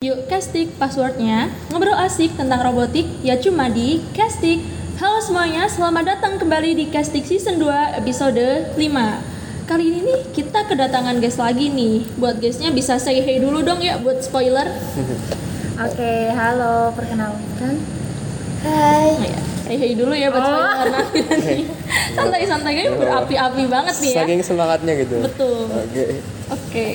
Yuk 0.00 0.32
castik 0.32 0.80
passwordnya 0.80 1.52
Ngobrol 1.68 1.92
asik 1.92 2.32
tentang 2.32 2.64
robotik 2.64 3.04
ya 3.20 3.36
cuma 3.36 3.68
di 3.68 4.00
castik 4.16 4.64
Halo 4.96 5.20
semuanya, 5.20 5.68
selamat 5.68 6.16
datang 6.16 6.40
kembali 6.40 6.72
di 6.72 6.88
castik 6.88 7.28
season 7.28 7.60
2 7.60 8.00
episode 8.00 8.40
5 8.80 9.68
Kali 9.68 9.84
ini 9.84 10.00
nih 10.00 10.20
kita 10.32 10.64
kedatangan 10.64 11.20
guest 11.20 11.36
lagi 11.36 11.68
nih 11.68 12.08
Buat 12.16 12.40
guestnya 12.40 12.72
bisa 12.72 12.96
say 12.96 13.20
hey 13.20 13.44
dulu 13.44 13.60
dong 13.60 13.84
ya 13.84 14.00
buat 14.00 14.24
spoiler 14.24 14.72
Oke, 15.84 16.12
halo, 16.32 16.96
perkenalkan. 16.96 17.76
Hai 18.64 19.36
Say 19.68 19.76
hey 19.76 19.92
dulu 19.92 20.16
ya 20.16 20.32
buat 20.32 20.40
Oh. 20.40 20.48
spoiler 20.48 20.88
nanti 20.96 21.18
nanti 21.28 21.56
Santai-santai 22.16 22.72
kayaknya 22.72 22.96
berapi-api 22.96 23.62
banget 23.68 23.94
nih 24.00 24.12
ya 24.16 24.24
Saking 24.24 24.40
semangatnya 24.40 24.92
gitu. 24.96 25.16
Betul 25.20 25.68
Oke. 25.68 26.04
Oke. 26.48 26.86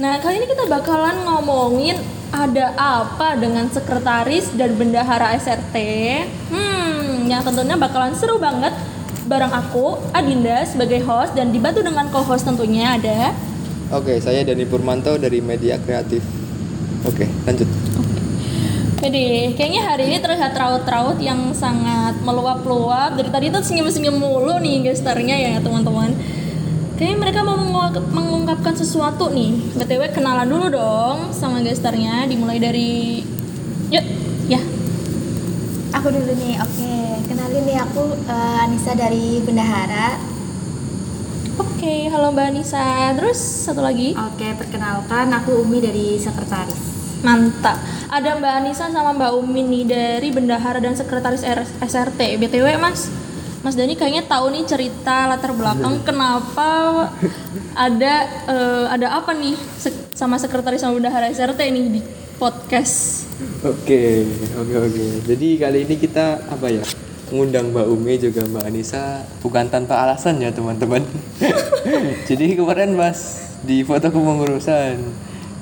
Nah, 0.00 0.16
kali 0.16 0.40
ini 0.40 0.48
kita 0.48 0.64
bakalan 0.64 1.12
ngomongin 1.28 2.00
ada 2.32 2.72
apa 2.80 3.36
dengan 3.36 3.68
sekretaris 3.68 4.48
dan 4.56 4.72
bendahara 4.72 5.36
SRT. 5.36 5.76
Hmm, 6.48 7.28
yang 7.28 7.44
tentunya 7.44 7.76
bakalan 7.76 8.16
seru 8.16 8.40
banget. 8.40 8.72
Bareng 9.28 9.52
aku, 9.52 10.00
Adinda 10.16 10.64
sebagai 10.64 11.04
host 11.04 11.36
dan 11.36 11.52
dibantu 11.52 11.84
dengan 11.84 12.08
co-host 12.08 12.48
tentunya 12.48 12.96
ada 12.96 13.36
Oke, 13.92 14.16
saya 14.24 14.40
Dani 14.40 14.64
Purmanto 14.64 15.20
dari 15.20 15.44
Media 15.44 15.76
Kreatif. 15.76 16.24
Oke, 17.04 17.28
lanjut. 17.44 17.68
Jadi, 19.04 19.52
kayaknya 19.52 19.82
hari 19.84 20.08
ini 20.08 20.16
terlihat 20.16 20.56
raut-raut 20.56 21.20
yang 21.20 21.52
sangat 21.52 22.16
meluap-luap. 22.24 23.20
Dari 23.20 23.28
tadi 23.28 23.46
tuh 23.52 23.60
senyum-senyum 23.60 24.16
mulu 24.16 24.56
nih 24.64 24.80
gesternya 24.88 25.36
ya 25.36 25.52
teman-teman. 25.60 26.16
Kayaknya 27.00 27.16
mereka 27.16 27.40
mau 27.40 27.56
mengu- 27.56 28.12
mengungkapkan 28.12 28.76
sesuatu 28.76 29.32
nih. 29.32 29.72
BTW 29.72 30.12
kenalan 30.12 30.44
dulu 30.44 30.68
dong 30.68 31.32
sama 31.32 31.64
gesternya. 31.64 32.28
Dimulai 32.28 32.60
dari... 32.60 33.24
Yuk, 33.88 34.04
ya. 34.46 34.60
Aku 35.96 36.12
dulu 36.12 36.28
nih, 36.36 36.60
oke. 36.60 36.92
Kenalin 37.24 37.64
nih, 37.64 37.80
aku 37.80 38.04
eh, 38.20 38.62
Anissa 38.62 38.92
dari 38.92 39.40
Bendahara. 39.40 40.20
Oke, 41.56 42.12
halo 42.12 42.36
Mbak 42.36 42.46
Anissa. 42.52 43.16
Terus 43.16 43.40
satu 43.40 43.80
lagi. 43.80 44.12
Oke, 44.12 44.52
perkenalkan, 44.52 45.32
aku 45.32 45.64
Umi 45.64 45.80
dari 45.80 46.20
Sekretaris. 46.20 46.92
Mantap. 47.24 47.80
Ada 48.12 48.36
Mbak 48.36 48.52
Anissa 48.60 48.92
sama 48.92 49.16
Mbak 49.16 49.32
Umi 49.40 49.64
nih 49.64 49.84
dari 49.88 50.28
Bendahara 50.28 50.76
dan 50.76 50.92
Sekretaris 50.92 51.40
R- 51.40 51.80
SRT. 51.80 52.36
BTW 52.36 52.76
Mas, 52.76 53.08
Mas 53.60 53.76
Dani 53.76 53.92
kayaknya 53.92 54.24
tahu 54.24 54.56
nih 54.56 54.64
cerita 54.64 55.28
latar 55.28 55.52
belakang 55.52 56.00
kenapa 56.00 57.12
ada 57.76 58.14
eh, 58.48 58.86
ada 58.88 59.20
apa 59.20 59.36
nih 59.36 59.52
sek- 59.76 60.16
sama 60.16 60.40
Sekretaris 60.40 60.80
sama 60.80 60.96
Bendahara 60.96 61.28
SRT 61.28 61.60
nih 61.68 61.84
di 61.92 62.00
podcast. 62.40 63.28
Oke, 63.60 64.24
oke, 64.56 64.74
oke. 64.80 65.06
Jadi 65.28 65.48
kali 65.60 65.84
ini 65.84 65.94
kita 66.00 66.40
apa 66.48 66.72
ya? 66.72 66.80
Mengundang 67.28 67.70
Mbak 67.70 67.86
Umi 67.92 68.18
juga 68.18 68.42
Mbak 68.48 68.64
Anissa 68.64 69.22
bukan 69.44 69.68
tanpa 69.68 70.08
alasan 70.08 70.40
ya 70.40 70.50
teman-teman. 70.50 71.04
Jadi 72.28 72.56
kemarin 72.56 72.96
pas 72.96 73.16
di 73.60 73.84
foto 73.84 74.08
kepengurusan, 74.08 74.96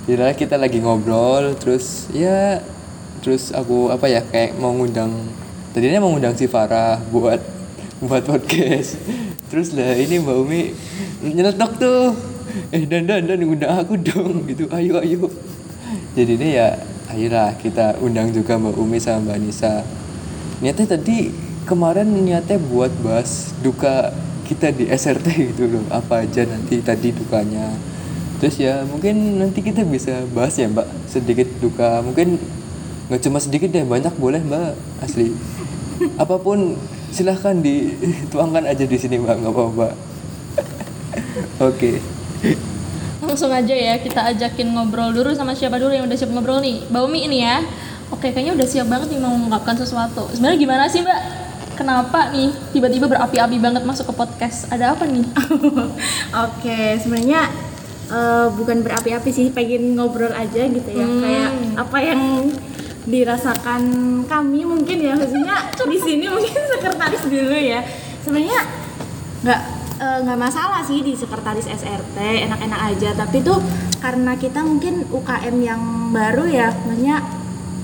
jadi 0.06 0.30
kita 0.33 0.55
lagi 0.55 0.78
ngobrol, 0.78 1.58
terus 1.58 2.06
ya, 2.14 2.62
terus 3.20 3.50
aku 3.50 3.90
apa 3.90 4.06
ya 4.06 4.22
kayak 4.22 4.55
mau 4.55 4.70
ngundang, 4.70 5.10
tadinya 5.74 5.98
mau 5.98 6.14
ngundang 6.14 6.38
si 6.38 6.46
Farah 6.46 7.02
buat 7.10 7.42
buat 7.98 8.22
podcast. 8.22 8.94
Terus 9.50 9.74
lah 9.74 9.98
ini 9.98 10.22
Mbak 10.22 10.36
Umi 10.38 10.70
nyeletok 11.24 11.72
tuh, 11.82 12.14
eh 12.70 12.86
dan 12.86 13.10
dan 13.10 13.27
dan 13.27 13.42
undang 13.42 13.74
aku 13.74 13.98
dong 13.98 14.42
gitu, 14.50 14.70
ayo 14.70 15.02
ayo. 15.02 15.27
Jadi 16.14 16.38
ini 16.38 16.48
ya 16.55 16.78
ayolah 17.10 17.58
kita 17.58 17.98
undang 17.98 18.30
juga 18.30 18.55
Mbak 18.55 18.77
Umi 18.78 19.02
sama 19.02 19.34
Mbak 19.34 19.38
Nisa. 19.42 19.82
Niatnya 20.62 20.94
tadi 20.94 21.34
kemarin 21.66 22.06
niatnya 22.06 22.62
buat 22.70 22.92
bahas 23.02 23.50
duka 23.66 24.14
kita 24.46 24.70
di 24.70 24.86
SRT 24.86 25.27
gitu 25.55 25.67
loh. 25.67 25.84
Apa 25.90 26.23
aja 26.23 26.46
nanti 26.46 26.78
tadi 26.78 27.11
dukanya. 27.11 27.74
Terus 28.39 28.62
ya 28.62 28.86
mungkin 28.86 29.42
nanti 29.42 29.58
kita 29.58 29.83
bisa 29.83 30.23
bahas 30.30 30.55
ya 30.55 30.70
Mbak 30.70 30.86
sedikit 31.11 31.48
duka. 31.58 31.98
Mungkin 32.06 32.39
nggak 33.11 33.23
cuma 33.27 33.42
sedikit 33.42 33.74
deh 33.74 33.83
banyak 33.83 34.14
boleh 34.14 34.39
Mbak 34.39 35.02
asli. 35.02 35.34
Apa 36.14 36.39
pun 36.39 36.78
silahkan 37.13 37.57
dituangkan 37.58 38.64
aja 38.73 38.85
di 38.85 38.96
sini 38.98 39.17
Mbak 39.20 39.36
nggak 39.45 39.52
apa-apa. 39.52 39.89
Oke. 41.69 41.98
Langsung 43.19 43.51
aja 43.52 43.74
ya 43.74 43.98
kita 43.98 44.30
ajakin 44.35 44.73
ngobrol 44.73 45.11
dulu 45.13 45.35
sama 45.35 45.52
siapa 45.52 45.77
dulu 45.77 45.92
yang 45.92 46.07
udah 46.07 46.17
siap 46.17 46.30
ngobrol 46.33 46.63
nih. 46.63 46.86
Mbak 46.89 47.02
Umi 47.05 47.20
ini 47.27 47.39
ya. 47.45 47.61
Oke, 48.08 48.33
kayaknya 48.33 48.57
udah 48.57 48.67
siap 48.68 48.89
banget 48.89 49.13
nih 49.13 49.20
mau 49.20 49.36
mengungkapkan 49.36 49.77
sesuatu. 49.77 50.33
Sebenarnya 50.33 50.58
gimana 50.58 50.85
sih 50.89 51.05
Mbak? 51.05 51.20
Kenapa 51.77 52.35
nih 52.35 52.51
tiba-tiba 52.74 53.07
berapi-api 53.07 53.57
banget 53.61 53.83
masuk 53.85 54.11
ke 54.11 54.14
podcast? 54.17 54.67
Ada 54.73 54.97
apa 54.97 55.05
nih? 55.07 55.23
Oke, 56.48 56.98
sebenarnya 57.05 57.47
eh, 58.08 58.47
bukan 58.57 58.80
berapi-api 58.83 59.30
sih, 59.30 59.52
pengen 59.52 59.95
ngobrol 59.95 60.33
aja 60.33 60.63
gitu 60.67 60.91
ya. 60.91 61.05
Hmm. 61.07 61.20
Kayak 61.20 61.51
apa 61.77 61.98
yang 62.01 62.20
dirasakan 63.07 63.83
kami 64.27 64.67
mungkin 64.67 64.98
ya, 64.98 65.14
khususnya 65.14 65.70
di 65.75 65.98
sini 65.98 66.27
mungkin 66.33 66.63
sekretaris 66.75 67.23
dulu 67.29 67.55
ya. 67.55 67.81
Sebenarnya 68.25 68.61
nggak 69.45 69.61
eh, 70.03 70.19
nggak 70.27 70.39
masalah 70.39 70.83
sih 70.83 71.05
di 71.07 71.14
sekretaris 71.14 71.69
SRT, 71.69 72.19
enak-enak 72.48 72.81
aja. 72.95 73.11
Tapi 73.14 73.45
tuh 73.45 73.63
karena 74.03 74.35
kita 74.35 74.64
mungkin 74.67 75.07
UKM 75.09 75.57
yang 75.63 75.83
baru 76.11 76.45
ya, 76.48 76.75
maksudnya 76.86 77.23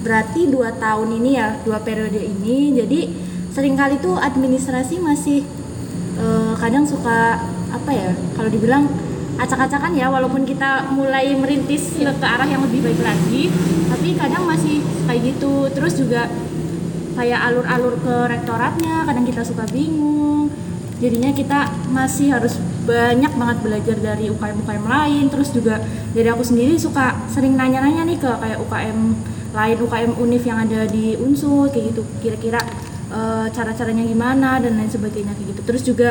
berarti 0.05 0.51
dua 0.51 0.75
tahun 0.77 1.21
ini 1.23 1.31
ya, 1.39 1.57
dua 1.65 1.81
periode 1.81 2.21
ini, 2.21 2.77
jadi 2.77 3.01
sering 3.55 3.79
kali 3.79 4.03
tuh 4.03 4.19
administrasi 4.19 4.99
masih 4.99 5.47
eh, 6.19 6.53
kadang 6.59 6.83
suka 6.83 7.39
apa 7.75 7.91
ya 7.91 8.11
kalau 8.39 8.47
dibilang 8.47 8.87
acak-acakan 9.35 9.93
ya 9.99 10.07
walaupun 10.11 10.47
kita 10.47 10.95
mulai 10.95 11.35
merintis 11.35 11.99
ke 11.99 12.27
arah 12.27 12.47
yang 12.47 12.63
lebih 12.63 12.87
baik 12.87 13.01
lagi 13.03 13.51
tapi 13.91 14.09
kadang 14.19 14.45
masih 14.47 14.83
kayak 15.07 15.21
gitu. 15.35 15.71
Terus 15.73 15.95
juga 15.99 16.29
kayak 17.15 17.41
alur-alur 17.51 17.95
ke 18.03 18.17
rektoratnya 18.31 19.07
kadang 19.07 19.25
kita 19.27 19.43
suka 19.47 19.65
bingung. 19.71 20.51
Jadinya 21.03 21.35
kita 21.35 21.69
masih 21.91 22.31
harus 22.33 22.57
banyak 22.87 23.33
banget 23.35 23.59
belajar 23.65 23.97
dari 23.99 24.31
UKM-UKM 24.31 24.85
lain. 24.87 25.25
Terus 25.31 25.51
juga 25.51 25.83
dari 26.15 26.29
aku 26.31 26.43
sendiri 26.47 26.79
suka 26.79 27.17
sering 27.31 27.59
nanya-nanya 27.59 28.07
nih 28.07 28.19
ke 28.19 28.31
kayak 28.31 28.59
UKM 28.63 28.99
lain 29.55 29.77
UKM 29.87 30.13
univ 30.19 30.43
yang 30.43 30.59
ada 30.63 30.87
di 30.87 31.15
unsur 31.19 31.71
kayak 31.71 31.95
gitu. 31.95 32.03
Kira-kira 32.23 32.61
eh, 33.11 33.47
cara-caranya 33.51 34.05
gimana 34.07 34.63
dan 34.63 34.79
lain 34.79 34.91
sebagainya 34.91 35.35
kayak 35.35 35.49
gitu. 35.55 35.63
Terus 35.67 35.83
juga 35.83 36.11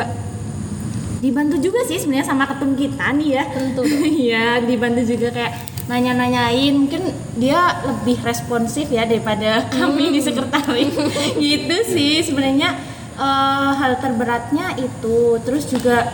dibantu 1.24 1.56
juga 1.56 1.80
sih 1.88 1.96
sebenarnya 1.96 2.28
sama 2.28 2.44
ketum 2.44 2.76
kita 2.76 3.16
nih 3.16 3.40
ya. 3.40 3.44
Tentu. 3.48 3.80
Iya 4.24 4.60
dibantu 4.60 5.00
juga 5.08 5.32
kayak 5.32 5.52
nanya-nanyain. 5.88 6.76
Mungkin 6.76 7.02
dia 7.40 7.80
lebih 7.88 8.20
responsif 8.20 8.92
ya 8.92 9.08
daripada 9.08 9.64
kami 9.72 10.12
di 10.12 10.20
sekretaris. 10.20 10.92
Gitu 11.40 11.76
sih 11.88 12.20
sebenarnya 12.20 12.76
eh, 13.16 13.70
hal 13.72 13.96
terberatnya 14.04 14.76
itu. 14.76 15.40
Terus 15.40 15.64
juga 15.64 16.12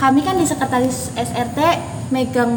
kami 0.00 0.24
kan 0.24 0.40
di 0.40 0.48
sekretaris 0.48 1.12
SRT 1.12 1.58
megang 2.08 2.52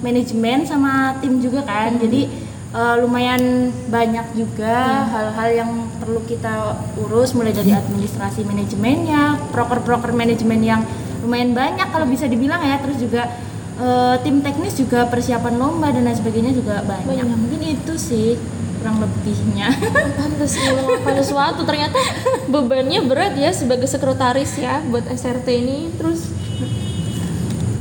manajemen 0.00 0.64
sama 0.64 1.20
tim 1.20 1.44
juga 1.44 1.60
kan. 1.68 2.00
Jadi 2.00 2.24
eh, 2.72 2.94
lumayan 3.04 3.68
banyak 3.92 4.32
juga 4.32 5.04
hal-hal 5.12 5.48
yang 5.52 5.72
perlu 6.00 6.24
kita 6.24 6.72
urus. 7.04 7.36
Mulai 7.36 7.52
dari 7.52 7.76
administrasi 7.76 8.48
manajemennya 8.48 9.52
proker-proker 9.52 10.16
manajemen 10.16 10.64
yang 10.64 10.80
lumayan 11.28 11.52
banyak 11.52 11.92
kalau 11.92 12.08
bisa 12.08 12.24
dibilang 12.24 12.64
ya 12.64 12.80
terus 12.80 12.96
juga 12.96 13.28
eh, 13.76 14.16
tim 14.24 14.40
teknis 14.40 14.72
juga 14.74 15.04
persiapan 15.04 15.60
lomba 15.60 15.92
dan 15.92 16.08
lain 16.08 16.16
sebagainya 16.16 16.56
juga 16.56 16.80
banyak, 16.82 17.04
Banyak. 17.04 17.26
mungkin 17.28 17.60
itu 17.68 17.92
sih 18.00 18.40
kurang 18.78 19.02
lebihnya 19.02 19.74
Pantes 20.16 20.54
mau 20.54 20.70
mengungkapkan 20.72 21.14
sesuatu. 21.18 21.60
Ternyata 21.66 21.98
bebannya 22.46 23.02
berat 23.04 23.34
ya 23.34 23.50
sebagai 23.50 23.90
sekretaris 23.90 24.54
ya 24.54 24.80
buat 24.86 25.02
SRT 25.04 25.46
ini. 25.50 25.78
Terus 25.98 26.30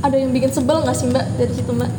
ada 0.01 0.17
yang 0.17 0.33
bikin 0.33 0.49
sebel 0.49 0.81
nggak 0.81 0.97
sih 0.97 1.07
Mbak 1.07 1.25
dari 1.37 1.53
situ 1.53 1.71
Mbak? 1.71 1.91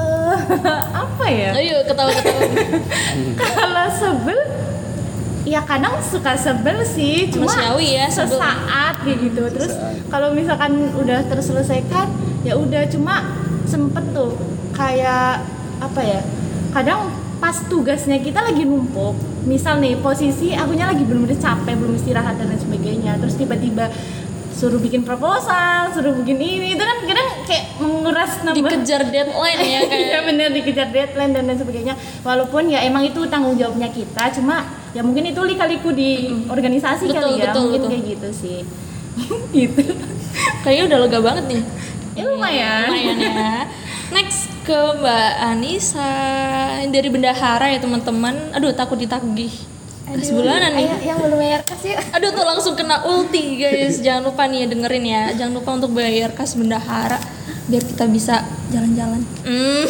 Eh, 0.00 0.38
apa 1.06 1.24
ya 1.30 1.50
Ayo 1.54 1.86
ketawa-ketawa. 1.86 2.40
kalau 3.46 3.86
sebel 3.94 4.38
ya 5.50 5.66
kadang 5.66 5.98
suka 5.98 6.38
sebel 6.38 6.86
sih 6.86 7.26
cuma 7.26 7.50
ya, 7.82 8.06
sebel. 8.06 8.38
sesaat 8.38 9.02
kayak 9.02 9.18
gitu 9.18 9.42
terus 9.50 9.74
kalau 10.06 10.30
misalkan 10.30 10.94
udah 10.94 11.26
terselesaikan 11.26 12.06
ya 12.46 12.54
udah 12.54 12.86
cuma 12.86 13.34
sempet 13.66 14.14
tuh 14.14 14.38
kayak 14.78 15.42
apa 15.82 16.00
ya 16.06 16.20
kadang 16.70 17.10
pas 17.42 17.56
tugasnya 17.66 18.22
kita 18.22 18.46
lagi 18.46 18.62
numpuk 18.62 19.18
misal 19.42 19.82
nih 19.82 19.98
posisi 19.98 20.54
akunya 20.54 20.86
lagi 20.86 21.02
belum 21.02 21.26
udah 21.26 21.38
capek 21.42 21.74
belum 21.74 21.98
istirahat 21.98 22.38
dan 22.38 22.54
lain 22.54 22.60
sebagainya 22.62 23.18
terus 23.18 23.34
tiba-tiba 23.34 23.90
suruh 24.60 24.76
bikin 24.76 25.08
proposal, 25.08 25.88
suruh 25.96 26.12
bikin 26.20 26.36
ini 26.36 26.76
itu 26.76 26.84
kan 26.84 27.00
kadang 27.08 27.28
kayak 27.48 27.80
menguras 27.80 28.44
nambah 28.44 28.60
dikejar 28.60 29.08
deadline 29.08 29.56
ya 29.56 29.80
kayak 29.88 30.04
Iya 30.04 30.18
bener 30.28 30.48
dikejar 30.52 30.88
deadline 30.92 31.32
dan 31.32 31.48
lain 31.48 31.56
sebagainya. 31.56 31.94
Walaupun 32.20 32.68
ya 32.68 32.84
emang 32.84 33.08
itu 33.08 33.24
tanggung 33.32 33.56
jawabnya 33.56 33.88
kita, 33.88 34.28
cuma 34.36 34.68
ya 34.90 35.00
mungkin 35.06 35.22
itu 35.26 35.40
lika-liku 35.40 35.94
di 35.94 36.28
organisasi 36.50 37.06
Betul, 37.06 37.14
kali 37.14 37.32
ya, 37.38 37.44
betul, 37.50 37.62
mungkin 37.68 37.80
betul. 37.80 37.90
kayak 37.94 38.04
gitu 38.10 38.28
sih. 38.34 38.58
gitu. 39.56 39.82
kayaknya 40.62 40.84
udah 40.90 40.98
lega 41.06 41.18
banget 41.20 41.44
nih 41.50 41.62
Ya 42.18 42.26
lumayan. 42.26 42.90
lumayan 42.90 43.16
ya 43.22 43.54
next 44.10 44.50
ke 44.66 44.74
Mbak 44.74 45.30
Anissa 45.40 46.10
dari 46.90 47.08
bendahara 47.08 47.70
ya 47.70 47.78
teman-teman 47.78 48.50
aduh 48.50 48.74
takut 48.74 48.98
ditagih 48.98 49.50
kas 50.10 50.34
bulanan 50.34 50.74
nih 50.74 50.90
Ayo, 50.90 51.06
yang 51.06 51.18
belum 51.22 51.38
bayar 51.38 51.62
kas 51.62 51.86
yuk. 51.86 51.94
Aduh 52.10 52.34
tuh 52.34 52.42
langsung 52.42 52.74
kena 52.74 53.06
ulti 53.06 53.54
guys 53.54 54.02
Jangan 54.02 54.26
lupa 54.26 54.50
nih 54.50 54.58
ya 54.58 54.74
dengerin 54.74 55.04
ya 55.06 55.22
Jangan 55.38 55.54
lupa 55.54 55.70
untuk 55.78 55.94
bayar 55.94 56.34
kas 56.34 56.58
bendahara 56.58 57.14
Biar 57.70 57.86
kita 57.86 58.10
bisa 58.10 58.42
jalan-jalan 58.74 59.22
hmm. 59.46 59.84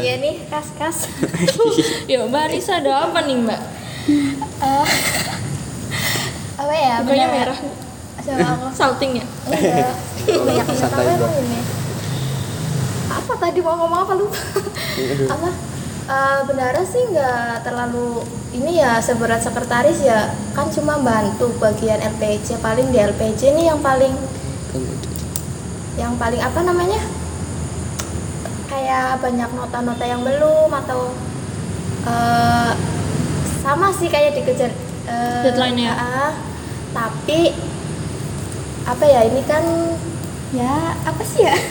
Iya 0.00 0.14
nih, 0.24 0.40
kas-kas. 0.48 1.12
Ya 2.10 2.24
Mbak 2.24 2.42
Anissa 2.48 2.80
ada 2.80 3.12
apa 3.12 3.20
nih 3.28 3.36
Mbak? 3.36 3.60
Eh, 4.06 4.86
apa 6.56 6.74
ya? 6.74 6.94
Mukanya 7.02 7.28
merah 7.28 7.58
Sama 8.22 8.46
aku. 8.54 8.66
Salting 8.78 9.12
ya? 9.18 9.26
Enggak. 9.50 9.94
Banyak 10.26 10.66
yang 10.66 10.78
Santai, 10.78 11.14
ini. 11.18 11.60
Apa 13.10 13.32
tadi 13.38 13.58
mau 13.62 13.74
ngomong 13.74 14.00
apa 14.06 14.12
lupa? 14.14 14.38
apa? 15.30 15.48
Eh, 16.06 16.40
bendara 16.46 16.86
sih 16.86 17.02
nggak 17.10 17.66
terlalu 17.66 18.22
ini 18.54 18.78
ya 18.78 19.02
seberat 19.02 19.42
sekretaris 19.42 20.06
ya 20.06 20.30
kan 20.54 20.70
cuma 20.70 21.02
bantu 21.02 21.50
bagian 21.58 21.98
LPJ 21.98 22.62
paling 22.62 22.94
di 22.94 23.02
LPJ 23.02 23.58
nih 23.58 23.74
yang 23.74 23.82
paling 23.82 24.14
yang 25.98 26.14
paling 26.14 26.38
apa 26.38 26.62
namanya 26.62 27.02
kayak 28.70 29.18
banyak 29.18 29.50
nota-nota 29.50 30.04
yang 30.06 30.22
belum 30.22 30.70
atau 30.70 31.10
eh, 32.06 32.72
sama 33.66 33.90
sih 33.90 34.06
kayak 34.06 34.38
dikejar 34.38 34.70
eh, 35.10 35.42
Deadline-nya. 35.42 35.90
ah, 35.90 36.30
tapi 36.94 37.50
apa 38.86 39.02
ya 39.02 39.26
ini 39.26 39.42
kan 39.42 39.64
ya 40.54 40.94
apa 41.02 41.22
sih 41.26 41.42
ya? 41.42 41.56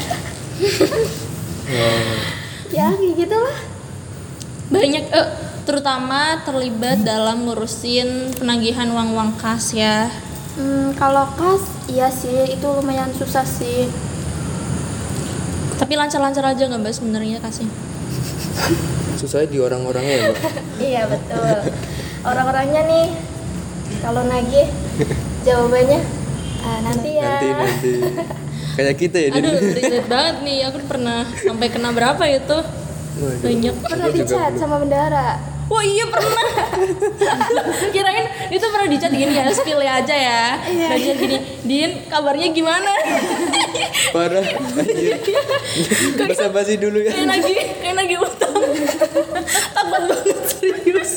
Ya 2.70 2.92
kayak 2.92 3.16
gitulah. 3.18 3.58
Banyak 4.68 5.08
eh, 5.08 5.28
terutama 5.64 6.44
terlibat 6.44 7.02
dalam 7.02 7.48
ngurusin 7.48 8.36
penagihan 8.36 8.92
uang-uang 8.92 9.40
kas 9.40 9.72
ya. 9.72 10.12
Hmm, 10.60 10.92
kalau 11.00 11.26
kas 11.40 11.64
iya 11.88 12.12
sih 12.12 12.54
itu 12.54 12.68
lumayan 12.68 13.10
susah 13.16 13.48
sih. 13.48 13.88
Tapi 15.80 15.94
lancar-lancar 15.96 16.54
aja 16.54 16.68
nggak 16.68 16.82
Mbak 16.84 16.94
sebenarnya 16.94 17.38
kasih? 17.40 17.66
susahnya 19.26 19.50
di 19.50 19.58
orang-orangnya 19.58 20.14
ya 20.14 20.26
mbak 20.30 20.42
iya 20.94 21.02
betul 21.10 21.42
orang-orangnya 22.22 22.82
nih 22.86 23.06
kalau 24.06 24.22
nagih 24.30 24.68
jawabannya 25.42 26.00
"Ah, 26.62 26.80
nanti 26.86 27.10
ya 27.18 27.26
nanti 27.26 27.48
nanti 27.50 27.92
kayak 28.78 28.96
kita 29.02 29.18
ya 29.18 29.30
Aduh, 29.34 29.56
relate 29.56 30.08
banget 30.12 30.36
nih. 30.44 30.58
Aku 30.68 30.78
pernah 30.84 31.24
sampai 31.32 31.68
kena 31.72 31.96
berapa 31.96 32.24
itu? 32.28 32.60
Waduh. 33.16 33.40
Banyak. 33.40 33.74
pernah 33.80 34.08
dicat 34.12 34.52
sama 34.60 34.76
bendara 34.84 35.40
Wah 35.66 35.82
iya 35.82 36.06
pernah. 36.06 36.46
Kirain 37.96 38.26
itu 38.54 38.66
pernah 38.70 38.86
dicat 38.86 39.10
gini 39.10 39.34
ya, 39.34 39.50
spill 39.50 39.82
ya 39.82 39.98
aja 39.98 40.14
ya. 40.14 40.44
Iya. 40.62 40.86
Udah 40.86 40.98
dicat 41.02 41.18
gini, 41.18 41.38
Din 41.66 41.92
kabarnya 42.06 42.54
gimana? 42.54 42.92
parah 44.14 44.46
anjir 44.80 45.18
basa 46.16 46.48
basi 46.48 46.80
dulu 46.80 47.04
ya 47.04 47.12
kayak 47.12 47.28
lagi 47.28 47.54
kayak 47.84 47.96
lagi 47.98 48.16
utang. 48.16 48.45
Takut 48.76 50.04
banget 50.08 50.40
serius. 50.52 51.12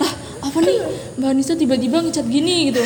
ah, 0.00 0.12
apa 0.44 0.58
nih? 0.60 0.76
Mbak 1.16 1.28
Anissa 1.30 1.54
tiba-tiba 1.54 2.02
ngecat 2.02 2.26
gini 2.26 2.70
gitu. 2.70 2.82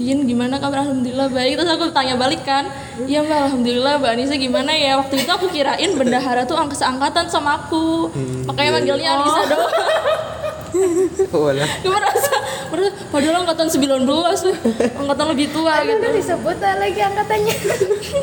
Din 0.00 0.24
gimana 0.24 0.56
kabar? 0.56 0.80
Alhamdulillah 0.80 1.28
baik. 1.28 1.60
Terus 1.60 1.70
aku 1.70 1.92
tanya 1.92 2.16
balik 2.16 2.40
kan. 2.42 2.64
Iya 3.04 3.20
mbak. 3.20 3.52
Alhamdulillah 3.52 4.00
mbak 4.00 4.10
Anissa 4.16 4.34
gimana 4.34 4.72
ya? 4.72 4.96
Waktu 4.96 5.20
itu 5.20 5.30
aku 5.30 5.52
kirain 5.52 5.92
bendahara 5.92 6.48
tuh 6.48 6.56
angka 6.56 6.72
seangkatan 6.74 7.28
sama 7.28 7.60
aku. 7.60 8.08
Makanya 8.48 8.70
manggilnya 8.80 9.10
Anissa 9.20 9.42
doang. 9.44 9.72
Walah. 11.34 11.66
Gue 11.82 11.90
merasa, 11.90 12.34
merasa 12.70 12.90
padahal 13.10 13.42
angkatan 13.42 13.66
19 13.66 14.06
tuh, 14.06 14.54
angkatan 14.96 15.26
lebih 15.34 15.50
tua 15.50 15.82
Aduh, 15.82 15.90
gitu. 15.90 15.98
udah 15.98 16.12
disebut 16.14 16.56
lagi 16.62 17.00
angkatannya. 17.02 17.54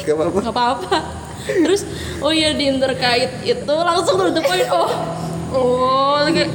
Gak 0.08 0.16
apa-apa. 0.16 0.40
Gak 0.40 0.54
apa-apa. 0.56 0.98
Terus, 1.48 1.82
oh 2.20 2.32
iya 2.36 2.52
di 2.54 2.68
terkait 2.78 3.32
itu 3.44 3.76
langsung 3.76 4.20
tuh 4.20 4.32
the 4.36 4.44
point. 4.44 4.68
Oh, 4.68 4.90
oh, 5.56 6.20
kayak, 6.28 6.52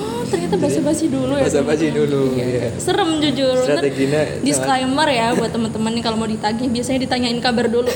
oh 0.00 0.20
ternyata 0.26 0.56
basa-basi 0.56 1.12
dulu 1.12 1.36
ya. 1.36 1.44
basa 1.44 1.60
basi 1.60 1.86
teman-teman. 1.92 2.08
dulu 2.08 2.40
Iya. 2.40 2.72
ya 2.72 2.80
Serem 2.80 3.10
jujur. 3.20 3.56
Strateginya 3.62 4.20
disclaimer 4.40 5.08
ya 5.12 5.36
buat 5.36 5.52
teman-teman 5.52 5.92
nih 5.94 6.02
kalau 6.02 6.16
mau 6.16 6.28
ditagih 6.28 6.68
biasanya 6.72 7.04
ditanyain 7.04 7.40
kabar 7.44 7.68
dulu. 7.68 7.88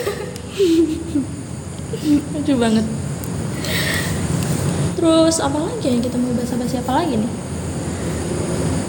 Lucu 2.37 2.55
banget. 2.61 2.87
Terus 4.99 5.37
apa 5.41 5.59
lagi 5.63 5.87
yang 5.89 6.03
kita 6.03 6.17
mau 6.19 6.35
basa-basi 6.37 6.77
apa 6.83 6.93
lagi 7.03 7.17
nih? 7.23 7.33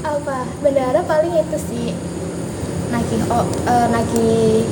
apa 0.10 0.46
bendara 0.62 1.02
paling 1.04 1.34
itu 1.38 1.58
sih 1.58 1.88
nagih 2.90 3.22
oh, 3.30 3.46
eh, 3.66 3.88
nagih 3.94 4.66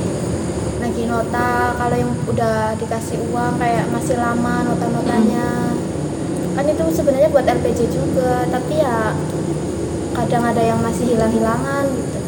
nagih 0.78 1.06
nota 1.10 1.74
kalau 1.74 1.96
yang 1.98 2.12
udah 2.30 2.78
dikasih 2.78 3.18
uang 3.32 3.58
kayak 3.58 3.86
masih 3.90 4.16
lama 4.18 4.66
nota-notanya. 4.66 5.74
Kan 6.58 6.66
itu 6.66 6.84
sebenarnya 6.94 7.30
buat 7.30 7.46
LPJ 7.46 7.80
juga 7.90 8.46
tapi 8.50 8.82
ya 8.82 9.14
kadang 10.18 10.44
ada 10.50 10.62
yang 10.62 10.80
masih 10.82 11.14
hilang-hilangan 11.14 11.86
gitu. 11.86 12.20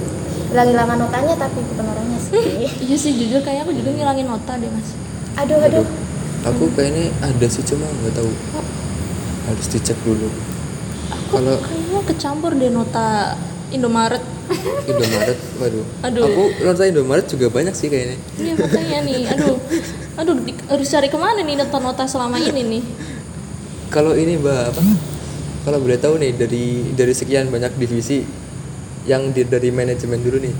Hilang-hilangan 0.53 0.97
notanya 0.97 1.33
tapi 1.37 1.59
bukan 1.73 1.85
orangnya 1.89 2.19
sih. 2.21 2.43
Iya 2.89 2.97
sih 2.97 3.13
jujur 3.17 3.41
kayak 3.41 3.65
aku 3.65 3.73
juga 3.73 3.89
ngilangin 3.93 4.27
nota 4.29 4.57
deh 4.57 4.69
mas. 4.69 4.89
aduh 5.39 5.55
aduh 5.55 5.87
aku 6.43 6.67
kayaknya 6.75 7.15
ada 7.23 7.47
sih 7.47 7.63
cuma 7.65 7.85
nggak 7.85 8.13
tahu. 8.17 8.31
Harus 9.49 9.67
dicek 9.69 9.97
dulu. 10.05 10.29
Kalau 11.29 11.57
Kayaknya 11.61 12.01
kecampur 12.05 12.51
deh 12.53 12.69
nota 12.69 13.33
Indomaret. 13.69 14.23
Indomaret 14.83 15.39
waduh 15.55 15.85
Aduh. 16.01 16.23
aku 16.23 16.43
nonton 16.63 16.85
Indomaret 16.87 17.25
juga 17.25 17.47
banyak 17.47 17.71
sih 17.71 17.85
kayaknya 17.85 18.17
Iya 18.35 18.53
makanya 18.55 18.97
nih, 19.03 19.21
aduh, 19.29 19.55
aduh 20.15 20.35
di- 20.39 20.57
harus 20.65 20.87
cari 20.87 21.05
ke 21.05 21.15
mana 21.15 21.39
nih 21.39 21.55
nota-nota 21.55 22.03
selama 22.03 22.37
ini 22.37 22.61
nih? 22.67 22.83
kalau 23.87 24.13
ini 24.13 24.37
mbak 24.37 24.69
apa 24.69 24.81
kalau 25.61 25.77
boleh 25.77 25.97
tahu 25.97 26.17
nih 26.17 26.31
dari 26.31 26.65
dari 26.91 27.09
sekian 27.11 27.47
banyak 27.47 27.73
divisi 27.75 28.21
yang 29.03 29.29
di, 29.29 29.41
dari 29.43 29.69
manajemen 29.69 30.17
dulu 30.19 30.37
nih 30.39 30.53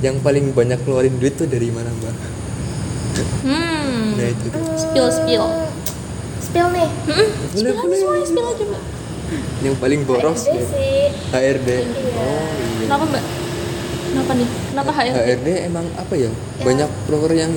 yang 0.00 0.18
paling 0.18 0.50
banyak 0.50 0.78
keluarin 0.80 1.14
duit 1.16 1.34
tuh 1.34 1.46
dari 1.46 1.66
mana 1.68 1.90
mbak 1.92 2.14
Hmm, 3.42 4.16
nah 4.16 4.28
itu 4.28 4.46
tuh. 4.48 4.62
spill 4.74 5.08
spill. 5.10 5.44
spill 6.40 6.68
nih 6.70 6.88
Hmm, 7.06 7.26
spill 7.52 7.70
aja 7.72 7.90
semuanya 7.92 8.24
spill 8.24 8.46
aja 8.46 8.64
mbak. 8.64 8.82
Yang 9.60 9.74
paling 9.76 10.00
boros 10.02 10.42
HRD 10.42 10.52
ya. 10.52 10.64
sih 10.66 10.96
HRD 11.30 11.68
Iya. 11.70 12.14
oh 12.14 12.50
iya 12.52 12.84
Kenapa 12.84 13.04
mbak? 13.06 13.24
Kenapa 14.04 14.32
nih? 14.34 14.48
Kenapa 14.68 14.90
HRD? 14.92 15.16
HRD 15.18 15.48
emang 15.64 15.86
apa 15.94 16.14
ya 16.14 16.30
banyak 16.58 16.90
proker 17.04 17.32
yang 17.32 17.52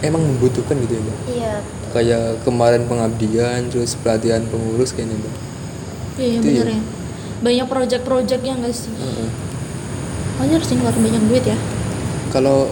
emang 0.00 0.22
membutuhkan 0.24 0.74
gitu 0.78 0.92
ya 0.92 1.02
mbak 1.02 1.18
iya 1.28 1.54
kayak 1.90 2.24
kemarin 2.40 2.82
pengabdian 2.84 3.66
terus 3.66 3.94
pelatihan 3.94 4.42
pengurus 4.44 4.90
kayaknya 4.90 5.16
mbak 5.16 5.34
Iya 6.14 6.26
iya 6.26 6.36
Itu 6.36 6.48
bener 6.50 6.66
ya. 6.66 6.72
ya. 6.72 6.80
Banyak 7.40 7.66
project-project 7.66 8.42
yang 8.42 8.60
nggak 8.60 8.74
sih? 8.74 8.92
Heeh. 8.92 9.28
Wajar 10.36 10.60
sih 10.60 10.74
ngeluarin 10.74 11.02
banyak 11.02 11.22
duit 11.26 11.44
ya. 11.46 11.56
kalau 12.28 12.68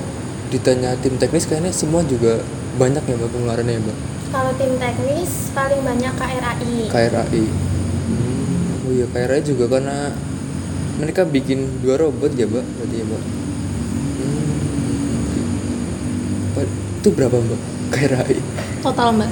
ditanya 0.49 0.97
tim 0.97 1.15
teknis 1.15 1.45
kayaknya 1.45 1.69
semua 1.69 2.01
juga 2.03 2.41
banyak 2.75 3.03
ya 3.03 3.15
mbak 3.15 3.29
pengeluarannya 3.29 3.75
ya 3.75 3.83
mbak 3.83 3.97
kalau 4.29 4.53
tim 4.55 4.73
teknis 4.77 5.31
paling 5.51 5.81
banyak 5.83 6.13
KRAI 6.15 6.73
KRAI 6.87 7.45
oh 8.89 8.93
iya 8.97 9.05
KRAI 9.13 9.45
juga 9.45 9.69
karena 9.69 10.09
mereka 10.97 11.29
bikin 11.29 11.85
dua 11.85 12.01
robot 12.01 12.33
ya 12.33 12.49
mbak 12.49 12.65
berarti 12.65 12.97
ya 12.97 13.05
mbak? 13.05 13.23
Hmm. 14.17 14.49
Itu 17.05 17.09
berapa 17.13 17.37
mbak 17.37 17.61
KRAI 17.93 18.41
Total 18.81 19.09
mbak. 19.13 19.29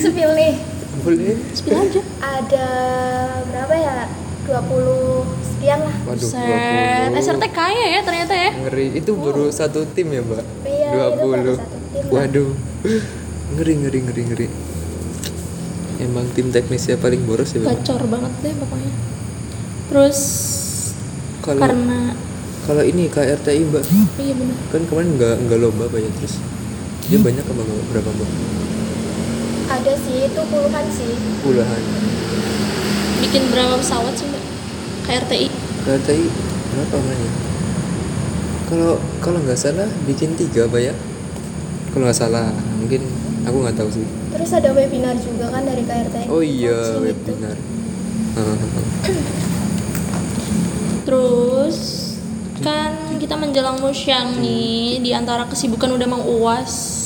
spill 0.00 0.32
nih. 0.32 0.56
Boleh. 1.04 1.36
Spill 1.52 1.76
aja. 1.76 2.00
ada 2.24 2.68
berapa 3.52 3.74
ya? 3.76 4.08
20 4.48 5.28
sekian 5.44 5.84
lah. 5.84 5.96
Waduh 6.08 6.24
Set, 6.32 7.12
20. 7.12 7.20
SRT 7.20 7.44
kaya 7.52 7.86
ya 7.92 8.00
ternyata 8.00 8.32
ya. 8.32 8.50
ngeri. 8.64 8.96
Itu 8.96 9.12
baru 9.20 9.52
satu 9.52 9.84
tim 9.92 10.08
ya 10.08 10.24
mbak? 10.24 10.40
Iya, 10.64 10.90
itu 11.12 11.26
baru 11.28 11.52
satu 11.60 11.76
tim, 11.92 12.04
waduh. 12.08 12.50
Ngeri 13.52 13.72
ngeri 13.84 13.98
ngeri 14.08 14.22
ngeri 14.32 14.46
emang 15.98 16.26
tim 16.32 16.54
teknisnya 16.54 16.96
paling 16.98 17.22
boros 17.26 17.50
ya 17.54 17.62
mbak 17.62 17.82
Gacor 17.82 18.02
banget 18.06 18.32
deh 18.42 18.54
pokoknya. 18.54 18.92
Terus 19.88 20.18
kalau 21.42 21.60
karena 21.62 21.98
kalau 22.66 22.82
ini 22.86 23.10
KRTI 23.10 23.62
mbak. 23.68 23.82
Iya 24.18 24.34
benar 24.38 24.56
kan 24.70 24.82
kemarin 24.86 25.10
nggak 25.18 25.34
nggak 25.48 25.58
lomba 25.58 25.84
apa 25.90 25.98
ya 25.98 26.10
terus 26.22 26.38
dia 27.10 27.18
banyak 27.18 27.42
apa 27.42 27.60
mbak? 27.62 27.84
Berapa 27.90 28.10
mbak? 28.14 28.30
Ada 29.68 29.92
sih 30.00 30.16
itu 30.30 30.42
puluhan 30.48 30.84
sih. 30.88 31.12
Puluhan. 31.42 31.82
Bikin 33.26 33.42
berapa 33.50 33.74
pesawat 33.82 34.14
sih 34.14 34.26
mbak? 34.30 34.44
KRTI 35.08 35.48
KRTI 35.88 36.24
berapa 36.68 36.94
namanya 37.00 37.30
kalau 38.68 39.00
kalau 39.24 39.40
nggak 39.40 39.56
salah 39.56 39.88
bikin 40.04 40.36
tiga 40.36 40.68
apa 40.68 40.76
ya. 40.76 40.92
Kalau 41.88 42.04
nggak 42.04 42.20
salah 42.20 42.52
mungkin 42.76 43.00
aku 43.48 43.64
nggak 43.64 43.80
tahu 43.80 43.88
sih 43.88 44.04
terus 44.28 44.50
ada 44.52 44.70
webinar 44.76 45.16
juga 45.16 45.48
kan 45.52 45.64
dari 45.64 45.82
KRT 45.84 46.28
oh 46.28 46.42
iya 46.44 46.76
Coaching 46.76 47.04
gitu. 47.04 47.32
webinar 47.32 47.56
terus 51.08 51.76
kan 52.60 52.92
kita 53.16 53.38
menjelang 53.38 53.78
musyang 53.80 54.42
nih 54.42 55.00
di 55.00 55.10
antara 55.14 55.46
kesibukan 55.46 55.94
udah 55.94 56.08
mau 56.10 56.22
uas 56.22 56.98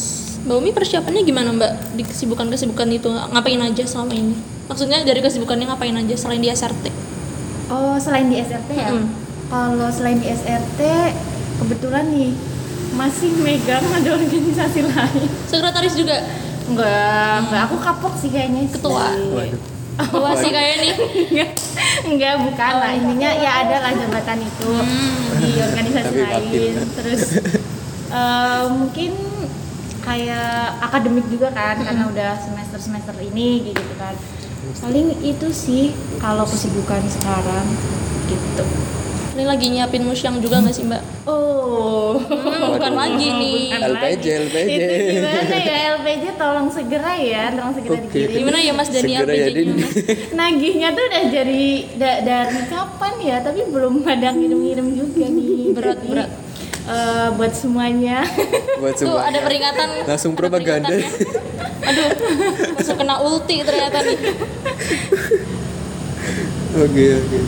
Mbak 0.43 0.57
Umi 0.59 0.71
persiapannya 0.75 1.23
gimana 1.23 1.55
Mbak 1.55 1.73
di 1.95 2.03
kesibukan-kesibukan 2.03 2.89
itu 2.91 3.15
ngapain 3.15 3.63
aja 3.63 3.87
selama 3.87 4.11
ini? 4.11 4.35
Maksudnya 4.67 5.07
dari 5.07 5.23
kesibukannya 5.23 5.71
ngapain 5.71 5.95
aja 5.95 6.19
selain 6.19 6.43
di 6.43 6.51
SRT? 6.51 6.91
Oh, 7.71 7.95
selain 8.03 8.27
di 8.27 8.43
SRT 8.43 8.71
ya? 8.75 8.91
Mm-mm. 8.91 9.07
Kalau 9.47 9.87
selain 9.95 10.19
di 10.19 10.27
SRT, 10.27 10.81
kebetulan 11.63 12.11
nih 12.11 12.35
masih 12.99 13.31
megang 13.39 13.87
ada 13.87 14.19
organisasi 14.19 14.83
lain. 14.83 15.31
Sekretaris 15.47 15.95
juga 15.95 16.27
Enggak, 16.69 17.35
enggak 17.49 17.63
aku 17.67 17.77
kapok 17.81 18.15
sih 18.19 18.31
kayaknya. 18.31 18.69
sih. 18.69 18.79
Ketua. 18.79 19.07
waduh 19.35 19.63
Wah 19.93 20.33
sih 20.41 20.49
kayak 20.49 20.77
nih 20.81 20.95
Enggak, 22.09 22.35
bukan 22.49 22.73
lah. 22.81 22.91
Intinya 22.97 23.31
ya 23.37 23.51
ada 23.67 23.77
lah 23.85 23.93
jabatan 23.93 24.39
itu 24.41 24.71
di 25.43 25.51
organisasi 25.61 26.17
lain. 26.17 26.75
Terus 26.97 27.23
eh, 28.09 28.65
mungkin 28.73 29.13
kayak 30.03 30.83
akademik 30.83 31.27
juga 31.31 31.55
kan 31.55 31.79
karena 31.79 32.09
udah 32.09 32.31
semester-semester 32.41 33.15
ini 33.21 33.71
gitu 33.71 33.95
kan. 34.01 34.17
Paling 34.81 35.21
itu 35.23 35.49
sih 35.53 35.93
kalau 36.19 36.49
kesibukan 36.49 37.05
sekarang 37.13 37.67
gitu. 38.27 38.65
Ini 39.33 39.45
lagi 39.45 39.67
nyiapin 39.67 40.03
musyang 40.03 40.37
juga 40.39 40.61
nggak 40.61 40.75
sih 40.75 40.85
Mbak? 40.85 41.03
Oh, 41.25 42.21
Hmm, 42.23 42.77
bukan 42.77 42.93
lagi 42.93 43.29
nih 43.33 43.73
bukan 43.73 43.91
LPJ. 43.91 44.27
LPJ. 44.45 44.69
Itu 44.69 44.97
gimana 45.09 45.57
ya 45.59 45.77
LPJ 45.95 46.25
tolong 46.37 46.69
segera 46.69 47.13
ya, 47.15 47.43
tolong 47.51 47.73
segera 47.73 47.97
Oke. 47.97 48.05
dikirim. 48.07 48.37
Gimana 48.39 48.59
ya 48.61 48.73
Mas 48.73 48.89
Dani 48.89 49.03
Segera 49.09 49.33
ya, 49.33 49.47
LPJ 49.47 49.57
Din. 49.57 49.69
-nya? 49.71 49.87
Nagihnya 50.39 50.89
tuh 50.91 51.05
udah 51.07 51.23
dari 51.27 51.65
da- 51.95 52.21
dari 52.21 52.61
kapan 52.67 53.15
ya, 53.19 53.37
tapi 53.41 53.61
belum 53.67 53.95
ada 54.05 54.29
ngirim-ngirim 54.31 54.87
juga 54.93 55.25
nih. 55.27 55.51
Berat, 55.73 55.97
Jadi, 55.97 56.09
berat. 56.09 56.31
eh, 56.85 57.29
buat 57.33 57.53
semuanya. 57.55 58.19
buat 58.77 58.95
Tuh 58.95 59.09
semua 59.09 59.23
ada 59.25 59.39
peringatan 59.41 59.89
Langsung 60.05 60.33
propaganda. 60.35 60.93
peringatannya. 60.93 61.51
Aduh 61.83 62.09
Masuk 62.75 62.95
kena 62.95 63.17
ulti 63.19 63.59
ternyata 63.61 63.99
nih 64.01 64.15
oke 66.75 67.05
oke 67.17 67.39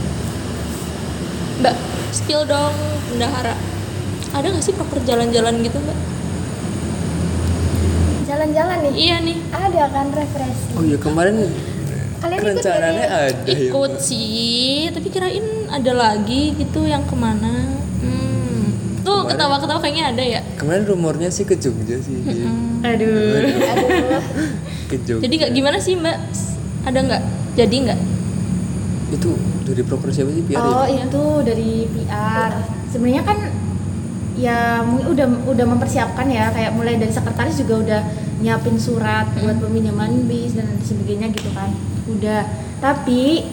Mbak 1.60 1.76
spill 2.10 2.42
dong 2.46 2.74
bendahara 3.10 3.54
Ada 4.34 4.46
nggak 4.50 4.64
sih 4.64 4.74
proper 4.74 4.98
jalan-jalan 5.02 5.62
gitu 5.62 5.78
Mbak? 5.78 5.98
jalan-jalan 8.24 8.76
nih 8.82 8.92
Iya 8.98 9.16
nih 9.22 9.36
ada 9.52 9.82
kan 9.92 10.06
refreshing 10.10 10.74
oh 10.74 10.82
iya 10.82 10.98
kemarin 10.98 11.34
Kalian 12.18 12.38
ikut 12.40 12.48
rencananya 12.56 13.04
nggak 13.04 13.22
ada 13.30 13.46
ya 13.46 13.58
Ikut 13.68 13.92
Mbak? 13.94 14.02
sih 14.02 14.90
Tapi 14.90 15.08
kirain 15.08 15.46
ada 15.70 15.92
lagi 15.92 16.42
gitu 16.56 16.80
yang 16.82 17.04
ke 17.06 17.14
mana 17.14 17.52
hmm. 18.02 19.04
Tuh 19.04 19.28
ketawa-ketawa 19.28 19.78
kayaknya 19.78 20.04
ada 20.10 20.24
ya 20.24 20.40
kemarin 20.56 20.82
rumornya 20.88 21.28
sih 21.30 21.44
ke 21.44 21.54
Jogja 21.54 22.00
sih 22.00 22.18
Aduh. 22.82 23.38
aduh 23.38 24.20
ke 24.90 24.96
Jogja 25.04 25.22
Jadi 25.22 25.34
nggak 25.38 25.52
gimana 25.54 25.78
sih 25.78 25.94
Mbak? 25.94 26.16
Ada 26.84 26.98
nggak? 27.00 27.22
Jadi 27.54 27.76
nggak? 27.86 28.00
Itu 29.14 29.32
dari 29.62 29.82
proker 29.86 30.10
siapa 30.10 30.30
sih 30.34 30.42
biar 30.42 30.58
Oh 30.58 30.86
ya 30.86 31.06
itu 31.06 31.24
dari 31.46 31.86
PR. 31.88 32.50
Sebenarnya 32.90 33.22
kan 33.22 33.38
ya 34.34 34.82
mungkin 34.82 35.14
udah 35.14 35.26
udah 35.46 35.66
mempersiapkan 35.70 36.26
ya 36.26 36.50
kayak 36.50 36.74
mulai 36.74 36.98
dari 36.98 37.14
sekretaris 37.14 37.62
juga 37.62 37.74
udah 37.86 38.00
nyiapin 38.42 38.76
surat 38.76 39.30
buat 39.38 39.62
peminjaman 39.62 40.26
bis 40.26 40.58
dan 40.58 40.68
sebagainya 40.82 41.30
gitu 41.32 41.50
kan. 41.54 41.70
Udah. 42.10 42.42
Tapi 42.82 43.46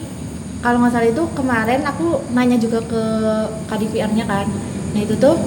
kalau 0.62 0.82
nggak 0.82 0.94
salah 0.94 1.10
itu 1.10 1.24
kemarin 1.34 1.82
aku 1.86 2.22
nanya 2.34 2.58
juga 2.62 2.82
ke 2.86 3.04
KDPR-nya 3.70 4.26
kan. 4.30 4.46
Nah 4.94 5.02
itu 5.02 5.18
tuh 5.18 5.38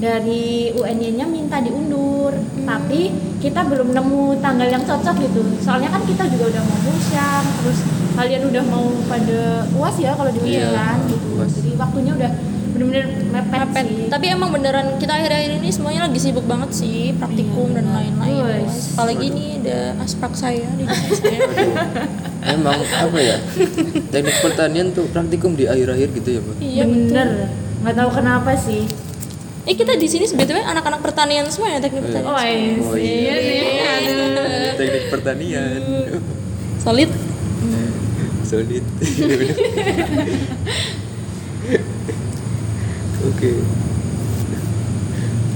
dari 0.00 0.72
UNY-nya 0.72 1.24
minta 1.28 1.60
diundur, 1.60 2.32
tapi 2.68 3.12
kita 3.44 3.60
belum 3.68 3.92
nemu 3.92 4.40
tanggal 4.40 4.68
yang 4.72 4.80
cocok 4.80 5.16
gitu. 5.20 5.40
Soalnya 5.60 5.92
kan 5.92 6.00
kita 6.02 6.24
juga 6.26 6.44
udah 6.48 6.62
mau 6.64 6.78
musyang, 6.82 7.44
terus 7.60 7.78
kalian 8.16 8.42
udah 8.48 8.64
mau 8.64 8.86
pada 9.04 9.40
uas 9.76 9.96
ya 10.00 10.16
kalau 10.16 10.32
di 10.32 10.40
Iya, 10.48 10.72
kan 10.72 10.98
gitu. 11.04 11.26
UAS. 11.36 11.52
Jadi 11.60 11.70
waktunya 11.76 12.12
udah 12.16 12.30
bener-bener 12.74 13.04
mepet, 13.30 13.60
Mepet. 13.60 13.84
sih. 13.86 14.08
Tapi 14.08 14.26
emang 14.32 14.50
beneran 14.50 14.96
kita 14.96 15.12
akhir-akhir 15.14 15.50
ini 15.60 15.68
semuanya 15.70 16.08
lagi 16.08 16.18
sibuk 16.18 16.42
banget 16.42 16.70
sih 16.72 17.12
praktikum 17.14 17.70
Iya, 17.70 17.76
dan 17.76 17.86
lain-lain. 17.92 18.64
Apalagi 18.66 19.24
ini 19.28 19.44
ada 19.62 19.78
asprak 20.00 20.32
saya 20.34 20.64
di 20.74 20.84
saya. 20.88 21.38
emang 22.54 22.76
apa 22.76 23.18
ya 23.18 23.40
teknik 24.12 24.36
pertanian 24.44 24.92
tuh 24.92 25.08
praktikum 25.08 25.56
di 25.56 25.64
akhir-akhir 25.64 26.08
gitu 26.12 26.28
ya 26.28 26.40
mbak 26.40 26.56
iya 26.60 26.84
bener. 26.84 27.28
Nggak 27.80 27.94
tahu 27.94 28.10
kenapa 28.12 28.50
sih. 28.56 28.84
Eh 29.64 29.72
kita 29.72 29.96
di 29.96 30.04
sini 30.04 30.28
sebetulnya 30.28 30.68
anak-anak 30.68 31.00
pertanian 31.00 31.48
semua 31.48 31.72
ya 31.72 31.80
teknik 31.80 32.04
pertanian. 32.04 32.28
Oh, 32.28 32.36
iya. 32.44 32.84
Oh, 32.84 32.96
iya. 33.00 33.34
nih. 33.40 33.80
Aduh. 33.80 34.76
teknik 34.76 35.04
pertanian 35.08 35.80
Solid. 36.84 37.08
solid 38.44 38.84
oke 43.24 43.50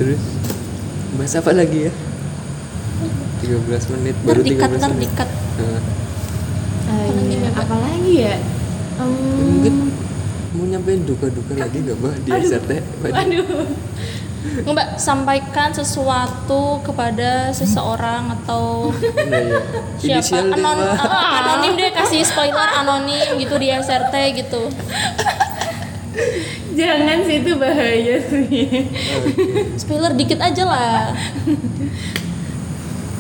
terus 0.01 0.23
bahas 1.21 1.35
apa 1.37 1.53
lagi 1.53 1.93
ya 1.93 1.93
13 3.45 3.93
menit 3.95 4.17
baru 4.25 4.41
dikat, 4.43 4.69
13 4.73 4.81
ntar 4.83 4.91
menit 4.97 5.05
dikat. 5.07 5.29
Nah, 5.29 5.79
Apalagi, 6.89 7.23
iya. 7.29 7.39
Mbak? 7.39 7.53
Apalagi 7.55 8.15
ya? 8.19 8.35
Mungkin 8.99 9.75
mau 10.57 10.65
nyampein 10.65 11.05
duka-duka 11.05 11.53
lagi 11.57 11.79
nggak 11.85 11.97
mbak 12.01 12.15
di 12.25 12.31
SRT 12.33 12.71
Aduh. 13.13 13.67
Mbak 14.65 15.03
sampaikan 15.03 15.75
sesuatu 15.75 16.79
kepada 16.87 17.51
seseorang 17.51 18.33
atau 18.39 18.95
nah 19.29 19.43
ya 19.99 20.23
siapa 20.23 20.39
inisial 20.39 20.47
deh 20.55 20.63
anon 20.63 20.79
ah, 20.95 21.43
anonim 21.43 21.75
deh 21.75 21.91
kasih 21.91 22.23
spoiler 22.23 22.71
anonim 22.81 23.35
gitu 23.37 23.59
di 23.59 23.69
SRT 23.75 24.15
gitu. 24.39 24.63
Jangan 26.79 27.19
sih 27.27 27.37
itu 27.43 27.53
bahaya 27.59 28.17
sih. 28.31 28.87
Spoiler 29.75 30.15
dikit 30.15 30.39
aja 30.39 30.63
lah. 30.65 31.11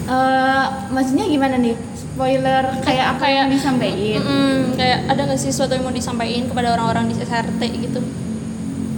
Eh, 0.08 0.64
maksudnya 0.88 1.28
gimana 1.28 1.60
nih? 1.60 1.76
Spoiler 2.18 2.66
kayak 2.82 3.14
apa 3.14 3.26
yang 3.30 3.46
disampaikan? 3.46 4.18
Mm, 4.20 4.74
kayak 4.74 5.06
ada 5.06 5.20
nggak 5.22 5.38
sih 5.38 5.54
sesuatu 5.54 5.70
yang 5.70 5.86
mau 5.86 5.94
disampaikan 5.94 6.50
kepada 6.50 6.74
orang-orang 6.74 7.06
di 7.06 7.14
SRT 7.14 7.62
gitu? 7.78 8.02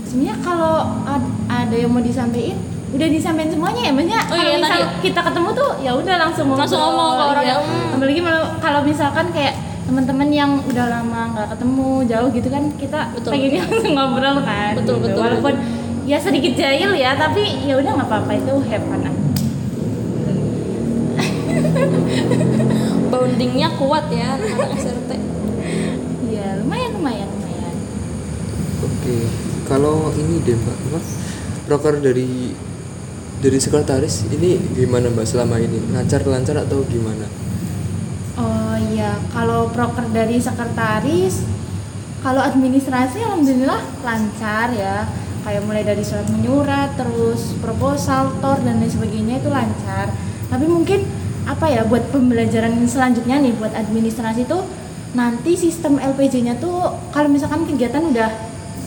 Sebenarnya 0.02 0.40
kalau 0.40 1.04
ad- 1.04 1.28
ada 1.46 1.76
yang 1.76 1.92
mau 1.92 2.00
disampaikan, 2.00 2.56
udah 2.90 3.08
disampaikan 3.12 3.52
semuanya 3.52 3.82
ya. 3.84 3.92
Maksudnya 3.92 4.20
Oh 4.24 4.32
kalau 4.32 4.40
iya, 4.42 4.56
misal 4.56 4.72
tadi. 4.80 5.04
kita 5.04 5.20
ketemu 5.20 5.48
tuh 5.52 5.70
ya 5.78 5.92
udah 5.92 6.16
langsung 6.18 6.44
ngobrol. 6.48 6.64
Langsung 6.64 6.80
ngomong 6.80 7.10
ke 7.12 7.24
orang 7.26 7.44
Iya. 7.44 7.52
yang, 7.52 7.60
hmm. 7.60 7.92
Apalagi 7.92 8.20
kalau- 8.56 8.86
misalkan 8.88 9.26
kayak 9.30 9.54
teman-teman 9.84 10.28
yang 10.30 10.50
udah 10.64 10.86
lama 10.88 11.20
nggak 11.30 11.48
ketemu 11.52 11.88
jauh 12.08 12.28
gitu 12.30 12.48
kan 12.48 12.62
kita 12.74 13.00
Betul. 13.12 13.30
pengennya 13.36 13.62
langsung 13.68 13.92
ngobrol 13.92 14.36
kan 14.40 14.72
Betul, 14.72 14.96
gitu. 14.96 15.04
betul. 15.04 15.20
walaupun 15.20 15.54
ya 16.06 16.16
sedikit 16.16 16.56
jahil 16.56 16.96
ya 16.96 17.12
tapi 17.14 17.42
ya 17.60 17.76
udah 17.76 17.92
nggak 17.92 18.08
apa-apa 18.08 18.32
itu 18.32 18.54
have 18.64 18.86
fun 18.86 19.02
aja. 23.20 23.28
Bondingnya 23.28 23.68
kuat 23.76 24.04
ya 24.08 24.40
anak-anak 24.40 24.70
SRT. 24.80 25.10
ya 26.30 26.46
lumayan 26.64 26.90
lumayan 26.96 27.28
lumayan 27.28 27.74
Oke, 28.80 29.16
kalau 29.68 30.08
ini 30.16 30.40
deh 30.40 30.56
mbak, 30.56 30.78
mbak 30.88 31.04
broker 31.68 32.00
dari 32.00 32.56
dari 33.40 33.58
sekretaris 33.60 34.24
ini 34.32 34.56
gimana 34.72 35.12
mbak 35.12 35.28
selama 35.28 35.60
ini 35.60 35.80
lancar 35.92 36.24
lancar 36.24 36.64
atau 36.64 36.80
gimana? 36.88 37.28
Oh 38.40 38.76
iya, 38.96 39.20
kalau 39.36 39.68
proker 39.68 40.08
dari 40.16 40.40
sekretaris, 40.40 41.44
kalau 42.24 42.40
administrasi 42.40 43.20
alhamdulillah 43.20 43.80
lancar 44.00 44.72
ya. 44.72 45.04
Kayak 45.40 45.64
mulai 45.64 45.84
dari 45.84 46.04
surat 46.04 46.28
menyurat, 46.28 47.00
terus 47.00 47.56
proposal, 47.64 48.28
tor 48.44 48.60
dan 48.60 48.76
lain 48.76 48.92
sebagainya 48.92 49.40
itu 49.40 49.48
lancar. 49.48 50.12
Tapi 50.52 50.68
mungkin 50.68 51.00
apa 51.49 51.66
ya 51.68 51.82
buat 51.85 52.09
pembelajaran 52.11 52.76
selanjutnya 52.85 53.40
nih 53.40 53.52
buat 53.56 53.73
administrasi 53.73 54.44
tuh 54.44 54.64
nanti 55.12 55.59
sistem 55.59 55.99
LPJ-nya 55.99 56.61
tuh 56.61 56.94
kalau 57.11 57.26
misalkan 57.26 57.66
kegiatan 57.66 58.04
udah 58.04 58.30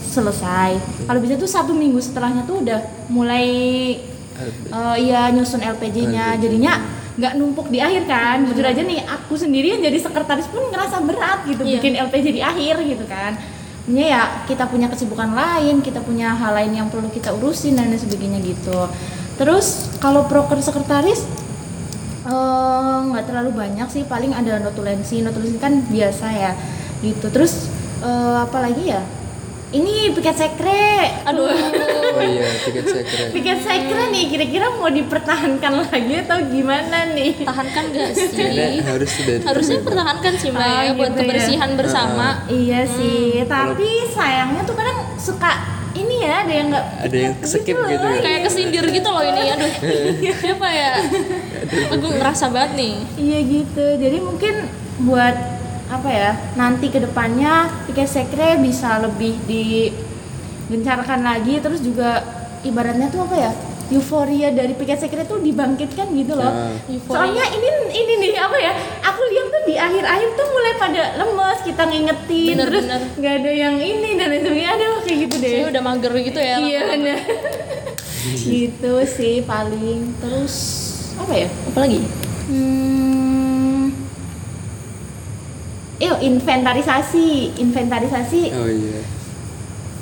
selesai 0.08 0.78
kalau 1.04 1.18
bisa 1.20 1.34
tuh 1.34 1.50
satu 1.50 1.74
minggu 1.74 1.98
setelahnya 1.98 2.46
tuh 2.46 2.62
udah 2.62 2.80
mulai 3.10 3.46
eh, 4.70 4.96
iya 4.98 5.28
nyusun 5.30 5.60
LPG-nya 5.60 6.38
jadinya 6.38 6.80
nggak 7.14 7.38
numpuk 7.38 7.70
di 7.70 7.78
akhir 7.78 8.10
kan. 8.10 8.42
Jujur 8.42 8.66
aja 8.66 8.82
nih 8.82 8.98
aku 9.06 9.38
sendiri 9.38 9.78
yang 9.78 9.82
jadi 9.86 10.02
sekretaris 10.02 10.50
pun 10.50 10.66
ngerasa 10.66 10.98
berat 11.06 11.46
gitu 11.46 11.62
Iya. 11.62 11.78
bikin 11.78 11.92
LPG 11.94 12.26
di 12.34 12.42
akhir 12.42 12.82
gitu 12.82 13.06
kan. 13.06 13.38
Sebenarnya 13.86 14.06
ya 14.10 14.22
kita 14.50 14.64
punya 14.66 14.90
kesibukan 14.90 15.30
lain 15.30 15.78
kita 15.78 16.02
punya 16.02 16.34
hal 16.34 16.56
lain 16.58 16.74
yang 16.74 16.88
perlu 16.90 17.06
kita 17.14 17.30
urusin 17.30 17.78
dan 17.78 17.86
lain 17.86 18.02
sebagainya 18.02 18.42
gitu. 18.42 18.90
Terus 19.38 19.94
kalau 20.02 20.26
proker 20.26 20.58
sekretaris 20.58 21.22
eh, 22.24 22.96
nggak 23.04 23.24
terlalu 23.24 23.50
banyak 23.54 23.86
sih 23.86 24.02
paling 24.04 24.30
ada 24.30 24.58
notulensi 24.58 25.20
notulensi 25.20 25.56
kan 25.56 25.84
biasa 25.84 26.26
ya 26.30 26.52
gitu 27.00 27.28
terus 27.28 27.68
eh, 28.00 28.36
apa 28.40 28.58
lagi 28.58 28.88
ya 28.88 29.02
ini 29.70 30.14
piket 30.14 30.38
sekre 30.38 31.02
Aduh. 31.26 31.50
oh 32.14 32.22
iya 32.22 32.46
tiket 32.62 32.86
sekre 32.86 33.22
piket 33.30 33.58
sekre 33.58 34.02
nih 34.08 34.30
kira-kira 34.30 34.70
mau 34.72 34.86
dipertahankan 34.86 35.82
lagi 35.84 36.14
atau 36.20 36.38
gimana 36.46 37.10
nih 37.10 37.42
Tahankan 37.42 37.84
gak 37.90 38.08
kayaknya 38.38 38.70
sih? 38.70 38.86
harus 38.86 39.10
sudah 39.10 39.36
Harusnya 39.42 39.78
pertahankan 39.82 40.32
sih 40.38 40.48
Mbak 40.48 40.62
Oh, 40.64 40.78
ya 40.80 40.92
buat 40.94 41.10
gitu 41.10 41.18
ya. 41.18 41.20
kebersihan 41.20 41.70
bersama. 41.74 42.28
iya 42.46 42.86
sih 42.86 43.42
tapi 43.44 43.88
sayangnya 44.08 44.62
tuh 44.62 44.74
kadang 44.74 44.98
suka 45.18 45.52
ini 45.94 46.14
ya 46.26 46.42
ada 46.42 46.52
yang 46.52 46.66
nggak 46.74 46.86
ada 47.06 47.16
yang 47.16 47.34
skip 47.46 47.76
loh, 47.78 47.86
gitu 47.86 48.06
ya 48.06 48.20
Kayak 48.20 48.40
kesindir 48.50 48.84
gitu 48.90 49.08
loh 49.08 49.22
ini. 49.22 49.42
Aduh. 49.54 49.72
Siapa 50.42 50.68
ya? 50.68 50.92
Aku 51.94 52.06
ngerasa 52.18 52.50
banget 52.50 52.72
nih. 52.78 52.94
Iya 53.14 53.38
gitu. 53.46 53.86
Jadi 54.02 54.16
mungkin 54.18 54.54
buat 55.06 55.36
apa 55.90 56.08
ya? 56.10 56.30
Nanti 56.58 56.90
ke 56.90 56.98
depannya 56.98 57.70
tiket 57.86 58.10
sekre 58.10 58.58
bisa 58.58 58.98
lebih 58.98 59.38
digencarkan 59.46 61.22
lagi. 61.22 61.62
Terus 61.62 61.78
juga 61.78 62.22
ibaratnya 62.66 63.08
tuh 63.08 63.26
apa 63.30 63.36
ya? 63.38 63.52
Euforia 63.92 64.48
dari 64.54 64.72
piket 64.72 64.96
sekre 64.96 65.28
tuh 65.28 65.42
dibangkitkan 65.44 66.08
gitu 66.16 66.32
loh. 66.36 66.72
Euforia. 66.88 67.16
Soalnya 67.20 67.44
ini 67.52 67.68
ini 67.92 68.12
nih 68.20 68.32
apa 68.40 68.56
ya? 68.56 68.72
Aku 69.12 69.20
lihat 69.28 69.46
tuh 69.52 69.62
di 69.68 69.74
akhir-akhir 69.76 70.28
tuh 70.36 70.46
mulai 70.48 70.72
pada 70.80 71.02
lemes, 71.20 71.58
kita 71.64 71.82
ngingetin, 71.84 72.56
Bener, 72.56 72.68
terus 72.72 72.84
nggak 73.20 73.34
ada 73.44 73.52
yang 73.52 73.76
ini 73.76 74.10
dan 74.16 74.26
lain 74.32 74.42
sebagainya. 74.44 74.70
Aduh 74.76 74.96
kayak 75.04 75.18
gitu 75.28 75.36
deh. 75.40 75.52
Saya 75.52 75.66
udah 75.68 75.82
mager 75.84 76.12
gitu 76.16 76.40
ya. 76.40 76.56
Iya 76.60 76.82
gitu 78.56 78.92
sih 79.04 79.34
paling. 79.44 80.00
Terus 80.22 80.54
apa 81.20 81.32
ya? 81.36 81.48
Apa 81.72 81.78
lagi? 81.84 82.00
Hmm. 82.48 83.92
Yuk, 86.00 86.18
inventarisasi. 86.20 87.56
Inventarisasi 87.60 88.40
oh 88.52 88.68
iya 88.68 89.00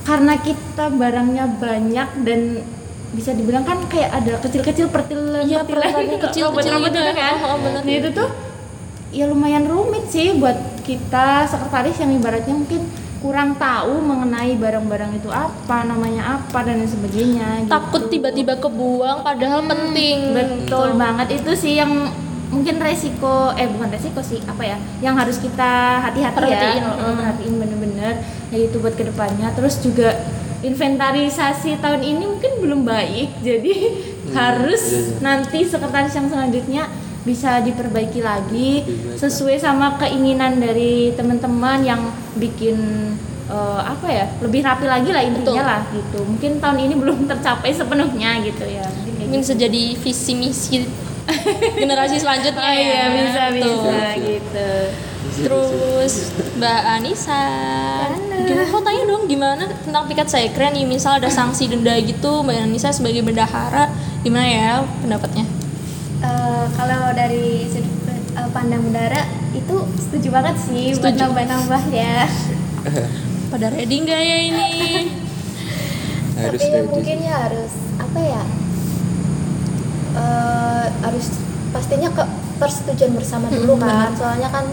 karena 0.03 0.35
kita 0.35 0.91
barangnya 0.91 1.47
banyak 1.63 2.09
dan 2.27 2.41
bisa 3.13 3.31
dibilang 3.33 3.63
kan 3.63 3.77
kayak 3.87 4.11
ada 4.11 4.41
kecil-kecil 4.41 4.89
pertilan 4.89 5.45
Iya, 5.45 5.63
pertilan 5.63 6.09
kecil-kecil 6.19 6.47
gitu 6.81 6.89
itu 6.89 7.01
ya. 7.01 7.13
kan. 7.13 7.33
Oh, 7.45 7.59
bener. 7.61 7.81
Nah, 7.85 7.93
itu 7.93 8.09
tuh 8.11 8.29
ya 9.13 9.29
lumayan 9.29 9.69
rumit 9.69 10.09
sih 10.09 10.33
buat 10.35 10.57
kita 10.81 11.45
sekretaris 11.45 12.01
yang 12.01 12.17
ibaratnya 12.17 12.57
mungkin 12.57 12.89
kurang 13.21 13.55
tahu 13.55 14.03
mengenai 14.03 14.59
barang-barang 14.59 15.15
itu 15.15 15.31
apa, 15.31 15.87
namanya 15.87 16.41
apa 16.43 16.59
dan 16.65 16.81
lain 16.81 16.91
sebagainya. 16.91 17.69
Takut 17.69 18.09
gitu. 18.09 18.19
tiba-tiba 18.19 18.59
kebuang 18.59 19.23
padahal 19.23 19.63
penting. 19.63 20.33
Betul 20.35 20.97
banget 20.97 21.39
itu 21.39 21.53
sih 21.55 21.79
yang 21.79 22.11
mungkin 22.49 22.77
resiko 22.85 23.49
eh 23.57 23.65
bukan 23.65 23.89
resiko 23.89 24.21
sih 24.21 24.37
apa 24.45 24.61
ya 24.61 24.77
yang 25.01 25.17
harus 25.17 25.41
kita 25.41 26.05
hati-hati 26.05 26.37
Perhatiin, 26.37 26.85
ya 26.85 26.93
Oh, 27.01 27.17
perhatiin 27.17 27.55
bener-bener 27.57 28.13
ya 28.53 28.59
itu 28.61 28.77
buat 28.77 28.93
ke 28.93 29.09
depannya 29.09 29.49
terus 29.57 29.81
juga 29.81 30.13
inventarisasi 30.63 31.79
tahun 31.83 32.03
ini 32.03 32.25
mungkin 32.25 32.53
belum 32.63 32.81
baik 32.87 33.43
jadi 33.43 33.75
harus 34.39 34.83
iya, 34.89 35.01
iya. 35.03 35.19
nanti 35.21 35.59
sekretaris 35.67 36.15
yang 36.15 36.29
selanjutnya 36.31 36.83
bisa 37.23 37.63
diperbaiki 37.63 38.19
lagi 38.19 38.83
Dibaca. 38.83 39.19
sesuai 39.19 39.59
sama 39.59 39.95
keinginan 39.95 40.59
dari 40.59 41.15
teman-teman 41.15 41.83
yang 41.87 42.03
bikin 42.35 42.79
eh, 43.47 43.81
apa 43.83 44.07
ya 44.11 44.27
lebih 44.43 44.63
rapi 44.63 44.87
lagi 44.91 45.11
lah 45.15 45.23
intinya 45.23 45.63
Betul. 45.63 45.71
lah 45.71 45.83
gitu 45.95 46.19
mungkin 46.27 46.51
tahun 46.59 46.79
ini 46.83 46.95
belum 46.99 47.19
tercapai 47.31 47.71
sepenuhnya 47.71 48.43
gitu 48.43 48.65
ya 48.67 48.87
Mungkin 48.87 49.13
kayak 49.15 49.27
Mungkin 49.31 49.41
bisa 49.43 49.55
jadi 49.55 49.83
visi 49.99 50.33
misi 50.35 50.77
generasi 51.83 52.17
selanjutnya 52.19 52.59
Oh 52.59 52.75
iya 52.75 52.91
ya. 52.91 53.05
bisa 53.15 53.43
Betul. 53.55 53.75
bisa 53.79 53.95
siap. 53.95 54.19
gitu. 54.27 54.71
Terus 55.33 56.13
Mbak 56.61 56.81
Anissa, 56.85 57.43
gimana 58.45 58.69
kau 58.69 58.85
tanya 58.85 59.03
dong 59.07 59.25
gimana 59.25 59.65
tentang 59.81 60.05
piket 60.05 60.29
sekre 60.29 60.69
nih 60.69 60.85
misal 60.85 61.17
ada 61.17 61.33
sanksi 61.33 61.73
denda 61.73 61.97
gitu 61.99 62.45
Mbak 62.45 62.69
Anissa 62.69 62.93
sebagai 62.93 63.25
bendahara 63.25 63.89
gimana 64.21 64.45
ya 64.47 64.73
pendapatnya? 65.01 65.49
Eh, 66.21 66.65
kalau 66.77 67.11
dari 67.13 67.67
sudut 67.67 67.89
eh, 68.09 68.49
pandang 68.53 68.85
bendara 68.85 69.25
itu 69.53 69.77
setuju 69.99 70.29
banget 70.31 70.57
sih 70.61 70.93
buat 70.95 71.13
Setuju. 71.13 71.23
nambah-nambah 71.27 71.83
ya. 71.91 72.29
Pada 73.53 73.67
ready 73.69 73.97
nggak 74.01 74.21
ya 74.21 74.37
ini? 74.39 74.69
harus 76.45 76.61
Tapi 76.61 76.73
ready 76.73 76.89
mungkin 76.89 77.17
ya 77.21 77.35
harus 77.49 77.73
apa 77.97 78.19
ya? 78.21 78.43
Eh, 80.13 80.87
harus 81.03 81.27
pastinya 81.73 82.13
ke 82.13 82.25
persetujuan 82.61 83.17
bersama 83.17 83.49
dulu 83.49 83.75
Mm-mm, 83.75 83.83
kan. 83.83 84.13
Soalnya 84.15 84.49
kan 84.53 84.65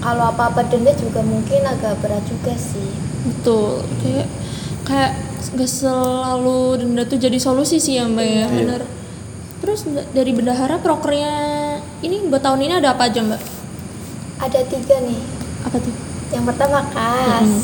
kalau 0.00 0.24
apa-apa 0.26 0.64
denda 0.64 0.92
juga 0.92 1.20
mungkin 1.20 1.60
agak 1.62 2.00
berat 2.00 2.24
juga 2.24 2.52
sih. 2.52 2.90
Betul, 3.22 3.84
kayak 4.00 4.26
kayak 4.82 5.12
gak 5.50 5.70
selalu 5.70 6.60
denda 6.78 7.04
tuh 7.04 7.16
jadi 7.16 7.36
solusi 7.36 7.76
sih 7.76 7.96
ya 7.96 8.04
Mbak 8.04 8.24
ya, 8.24 8.32
Iya. 8.40 8.46
bener. 8.50 8.82
Terus 9.60 9.84
dari 10.10 10.32
bendahara 10.32 10.76
prokernya 10.76 11.34
ini 12.00 12.24
buat 12.26 12.40
tahun 12.40 12.60
ini 12.60 12.74
ada 12.76 12.92
apa 12.92 13.06
aja 13.06 13.20
Mbak? 13.20 13.40
Ada 14.40 14.60
tiga 14.66 14.96
nih. 15.00 15.20
Apa 15.62 15.76
tuh? 15.76 15.92
Yang 16.30 16.44
pertama 16.46 16.78
kas, 16.86 17.44
Mm-mm. 17.44 17.60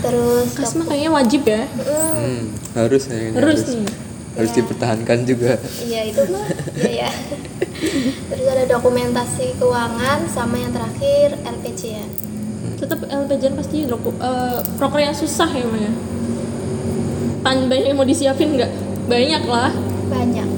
terus 0.00 0.48
Kas 0.52 0.72
mah 0.74 0.86
kayaknya 0.86 1.10
wajib 1.12 1.42
ya. 1.44 1.62
Mm, 1.68 2.10
Hmm, 2.10 2.42
harus 2.74 3.02
kayaknya 3.04 3.32
Terus 3.36 3.58
harus, 3.60 3.70
nih. 3.70 3.92
harus 4.34 4.50
Ya. 4.50 4.56
dipertahankan 4.58 5.18
juga 5.22 5.52
Iya 5.78 6.00
itu 6.06 6.22
mah, 6.26 6.46
iya 6.74 6.90
ya. 7.06 7.10
Terus 8.28 8.46
ada 8.50 8.64
dokumentasi 8.66 9.54
keuangan 9.56 10.26
sama 10.26 10.58
yang 10.58 10.74
terakhir 10.74 11.38
LPC 11.42 11.82
ya. 11.94 12.06
Tetap 12.78 13.06
LPJN 13.06 13.54
pasti 13.54 13.86
drop 13.86 14.02
eh, 14.06 14.58
proker 14.78 15.00
yang 15.00 15.14
susah 15.14 15.46
ya 15.50 15.62
Mbak 15.62 15.80
ya. 15.82 15.92
Pan 17.38 17.70
banyak 17.70 17.86
yang 17.90 17.98
mau 17.98 18.06
disiapin 18.06 18.58
nggak? 18.58 18.70
Banyak 19.06 19.42
lah. 19.46 19.70
Banyak. 20.10 20.48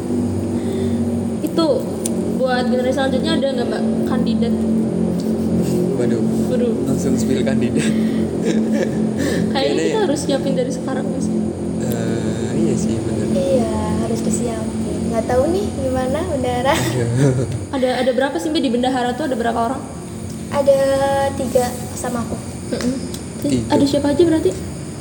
Itu 1.45 1.67
buat 2.41 2.73
generasi 2.73 2.97
selanjutnya 2.97 3.33
ada 3.37 3.47
nggak 3.53 3.67
Mbak 3.69 3.83
kandidat? 4.09 4.55
waduh 6.01 6.25
Waduh, 6.49 6.73
langsung 6.89 7.13
spill 7.13 7.45
kandidat 7.45 7.85
kayaknya 9.53 9.83
kita 9.85 9.99
ya. 10.01 10.05
harus 10.09 10.21
siapin 10.25 10.57
dari 10.57 10.73
sekarang 10.73 11.05
sih. 11.21 11.29
Eh, 11.85 12.51
iya 12.57 12.73
sih 12.73 12.97
bener 12.97 13.27
Iya 13.37 13.73
harus 14.01 14.21
disiapin. 14.25 14.80
Nggak 15.11 15.25
tahu 15.27 15.43
nih 15.51 15.67
gimana 15.77 16.21
bendara. 16.25 16.75
Ada 17.75 17.89
ada 18.01 18.11
berapa 18.11 18.37
sih 18.37 18.49
Mbak 18.49 18.63
di 18.63 18.71
bendahara 18.71 19.11
tuh 19.13 19.27
ada 19.27 19.35
berapa 19.35 19.59
orang? 19.59 19.83
ada 20.51 20.79
tiga 21.39 21.63
sama 21.95 22.27
aku. 22.27 22.35
Tiga. 23.41 23.71
Ada 23.71 23.85
siapa 23.87 24.11
aja 24.11 24.23
berarti? 24.25 24.51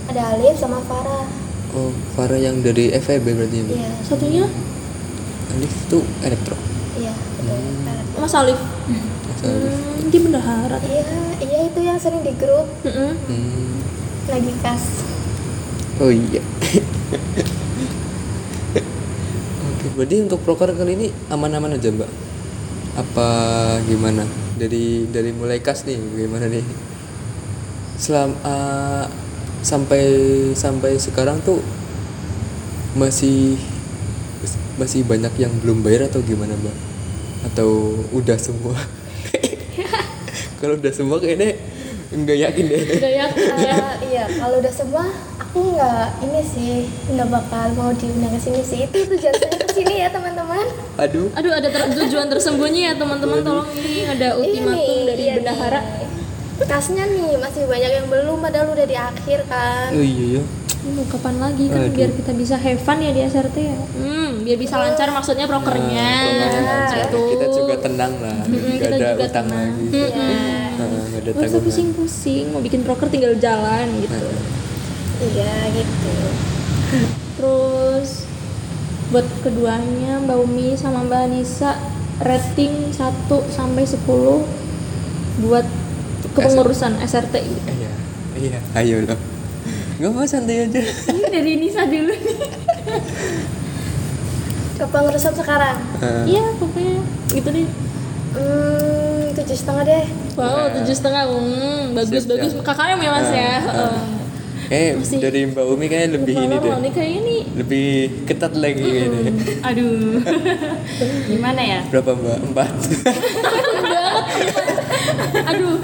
Ada 0.06 0.22
Alif 0.34 0.58
sama 0.58 0.78
Farah. 0.86 1.26
oh 1.74 1.90
Farah 2.14 2.38
yang 2.38 2.62
dari 2.62 2.94
FEB 2.94 3.26
berarti 3.26 3.58
ya? 3.60 3.66
Iya. 3.66 3.92
Satunya 4.02 4.46
Alif 5.50 5.74
tuh 5.90 6.06
elektro 6.22 6.54
Iya. 6.98 7.14
betul. 7.42 8.22
Mas 8.22 8.34
Alif. 8.36 8.60
Mas 9.26 9.42
Alif. 9.42 9.74
Hmm, 9.74 10.10
dia 10.10 10.22
bendahara. 10.22 10.78
Iya, 10.82 11.06
iya 11.42 11.60
itu 11.66 11.80
yang 11.82 11.98
sering 11.98 12.22
di 12.22 12.34
grup. 12.38 12.70
Hmm. 12.86 13.82
lagi 14.30 14.54
kas. 14.62 14.86
oh 15.98 16.14
iya 16.14 16.46
berarti 20.00 20.24
untuk 20.24 20.40
proker 20.48 20.72
kali 20.72 20.96
ini 20.96 21.08
aman-aman 21.28 21.76
aja 21.76 21.92
mbak. 21.92 22.08
Apa 22.96 23.28
gimana? 23.84 24.24
Dari 24.56 25.12
dari 25.12 25.36
mulai 25.36 25.60
kas 25.60 25.84
nih 25.84 26.00
gimana 26.00 26.48
nih? 26.48 26.64
Selam 28.00 28.32
eh, 28.32 29.04
sampai 29.60 30.04
sampai 30.56 30.96
sekarang 30.96 31.44
tuh 31.44 31.60
masih 32.96 33.60
masih 34.80 35.04
banyak 35.04 35.36
yang 35.36 35.52
belum 35.60 35.84
bayar 35.84 36.08
atau 36.08 36.24
gimana 36.24 36.56
mbak? 36.56 36.78
Atau 37.52 38.00
udah 38.16 38.40
semua? 38.40 38.80
Kalau 40.64 40.80
udah 40.80 40.94
semua 40.96 41.20
kayaknya 41.20 41.60
nggak 42.16 42.38
yakin 42.40 42.64
deh. 42.72 42.82
Udah 42.88 43.12
ya. 43.12 43.26
Eh, 43.28 43.94
iya, 44.16 44.24
kalau 44.32 44.64
udah 44.64 44.74
semua 44.74 45.04
aku 45.50 45.74
nggak 45.74 46.06
ini 46.22 46.42
sih 46.44 46.74
nggak 47.10 47.26
bakal 47.28 47.66
mau 47.74 47.90
diundang 47.92 48.30
ke 48.30 48.40
sini 48.40 48.62
sih. 48.62 48.80
Itu 48.86 49.02
tujuan 49.08 49.34
saya 49.34 49.56
ke 49.56 49.68
sini 49.72 49.94
ya 49.98 50.08
teman-teman. 50.08 50.66
aduh 50.96 51.28
Aduh 51.34 51.52
ada 51.52 51.68
ter- 51.68 51.90
tujuan 51.96 52.28
tersembunyi 52.28 52.82
ya 52.84 52.94
teman-teman 52.94 53.40
tolong 53.40 53.66
ini 53.74 54.04
ada 54.04 54.36
ultimatum 54.36 54.78
Ini, 54.78 55.08
dari 55.08 55.24
iya 55.24 55.34
bendahara. 55.36 55.82
nih. 55.82 56.08
kasnya 56.62 57.08
nih 57.08 57.34
masih 57.36 57.64
banyak 57.66 57.92
yang 57.94 58.08
belum 58.08 58.38
padahal 58.38 58.68
udah 58.70 58.84
di 58.84 58.94
akhir 58.94 59.48
kan 59.48 59.90
oh 59.90 60.04
iya 60.04 60.26
iya 60.36 60.42
mau 60.86 61.08
kapan 61.08 61.40
lagi 61.40 61.66
kan 61.66 61.82
Aduh. 61.82 61.94
biar 61.94 62.10
kita 62.14 62.32
bisa 62.34 62.56
have 62.56 62.78
fun 62.78 63.00
ya 63.00 63.10
di 63.10 63.22
SRT 63.24 63.58
ya 63.58 63.80
hmm 63.96 64.44
biar 64.44 64.58
bisa 64.58 64.76
lancar 64.76 65.08
maksudnya 65.10 65.48
prokernya 65.48 66.10
lancar. 66.60 67.00
gitu 67.02 67.20
kita 67.32 67.46
juga 67.50 67.76
tenang 67.80 68.12
lah 68.18 68.38
nggak 68.44 68.76
kita 68.76 68.86
ada 68.86 69.08
juga 69.10 69.24
utang 69.26 69.48
tenang. 69.48 69.72
lagi 69.72 69.88
Mm-mm. 69.90 70.36
Nah, 70.76 70.86
nggak 70.86 71.16
ada 71.16 71.30
Gak 71.30 71.36
tanggungan 71.38 71.64
pusing-pusing, 71.64 72.44
mau 72.50 72.60
bikin 72.60 72.82
proker 72.84 73.08
tinggal 73.08 73.34
jalan 73.36 73.86
gitu. 73.98 74.20
Iya 75.22 75.54
gitu 75.70 76.14
Terus 77.36 78.26
buat 79.10 79.26
keduanya 79.40 80.22
Mbak 80.22 80.38
Umi 80.40 80.74
sama 80.74 81.02
Mbak 81.02 81.22
Anissa 81.24 81.76
rating 82.20 82.92
1 82.92 83.00
sampai 83.50 83.84
10 83.84 84.06
buat 85.40 85.66
kepengurusan 86.30 87.00
SRT 87.00 87.36
iya 87.42 87.92
iya 88.36 88.60
ayo 88.76 89.02
loh 89.02 89.18
nggak 89.98 90.10
apa 90.10 90.22
santai 90.26 90.64
aja 90.64 90.80
Ini 90.80 91.26
dari 91.28 91.54
Nisa 91.58 91.84
dulu 91.84 92.12
nih. 92.12 92.38
kepengurusan 94.78 95.34
sekarang 95.34 95.76
Ah, 96.00 96.24
Iya, 96.24 96.44
pokoknya 96.56 97.00
gitu 97.30 97.50
deh. 97.50 97.68
hmm 98.32 99.24
tujuh 99.34 99.58
setengah 99.58 99.84
deh 99.86 100.06
Wow, 100.34 100.48
Nah. 100.48 100.68
tujuh 100.80 100.96
setengah, 100.96 101.24
hmm, 101.28 101.84
bagus 101.92 102.24
Siap, 102.24 102.32
bagus. 102.32 102.52
Kakaknya 102.62 102.96
ya 102.98 103.12
mas 103.12 103.28
ya. 103.30 103.54
Heeh. 103.60 103.96
Eh 104.70 104.94
Masih- 104.94 105.18
dari 105.18 105.42
Mbak 105.46 105.66
Umi 105.66 105.86
kayaknya 105.86 106.10
lebih 106.16 106.34
ini 106.36 106.56
deh 106.56 106.72
nih 106.78 106.92
kayaknya 106.92 107.22
nih 107.24 107.42
lebih 107.58 107.88
ketat 108.24 108.54
lagi 108.54 108.78
kayaknya 108.80 109.32
Aduh. 109.64 110.22
Gimana 111.30 111.62
ya? 111.64 111.80
berapa 111.88 112.12
Mbak 112.14 112.38
empat 112.48 112.74
aduh 115.42 115.78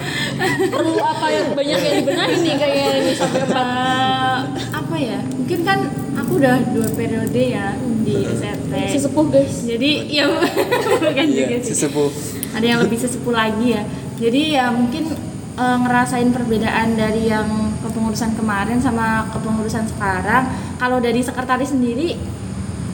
perlu 0.69 0.93
apa 0.97 1.27
yang 1.27 1.47
banyak 1.51 1.79
yang 1.79 1.95
dibenahi 1.99 2.35
nih 2.37 2.55
kayaknya 2.55 2.89
ini 2.99 3.11
sampai 3.15 3.41
empat 3.43 4.45
apa 4.71 4.95
ya? 4.95 5.19
Mungkin 5.33 5.59
kan 5.61 5.79
aku 6.15 6.31
udah 6.37 6.55
dua 6.69 6.87
periode 6.91 7.41
ya 7.43 7.73
di 8.01 8.15
SRT. 8.23 8.73
sesepuh 8.91 9.25
guys 9.27 9.65
Jadi 9.65 9.91
ya 10.11 10.25
bukan 11.01 11.25
iya 11.25 11.37
juga 11.41 11.55
sih. 11.59 11.73
sesepuh 11.73 12.09
Ada 12.53 12.65
yang 12.67 12.79
lebih 12.81 12.97
sesepuh 12.97 13.33
lagi 13.33 13.67
ya. 13.73 13.83
Jadi 14.15 14.41
ya 14.53 14.69
mungkin 14.69 15.11
eh, 15.55 15.77
ngerasain 15.79 16.29
perbedaan 16.29 16.93
dari 16.93 17.27
yang 17.27 17.47
kepengurusan 17.79 18.35
kemarin 18.35 18.77
sama 18.77 19.27
kepengurusan 19.29 19.87
sekarang. 19.87 20.47
Kalau 20.75 20.99
dari 20.99 21.19
sekretaris 21.19 21.71
sendiri, 21.71 22.19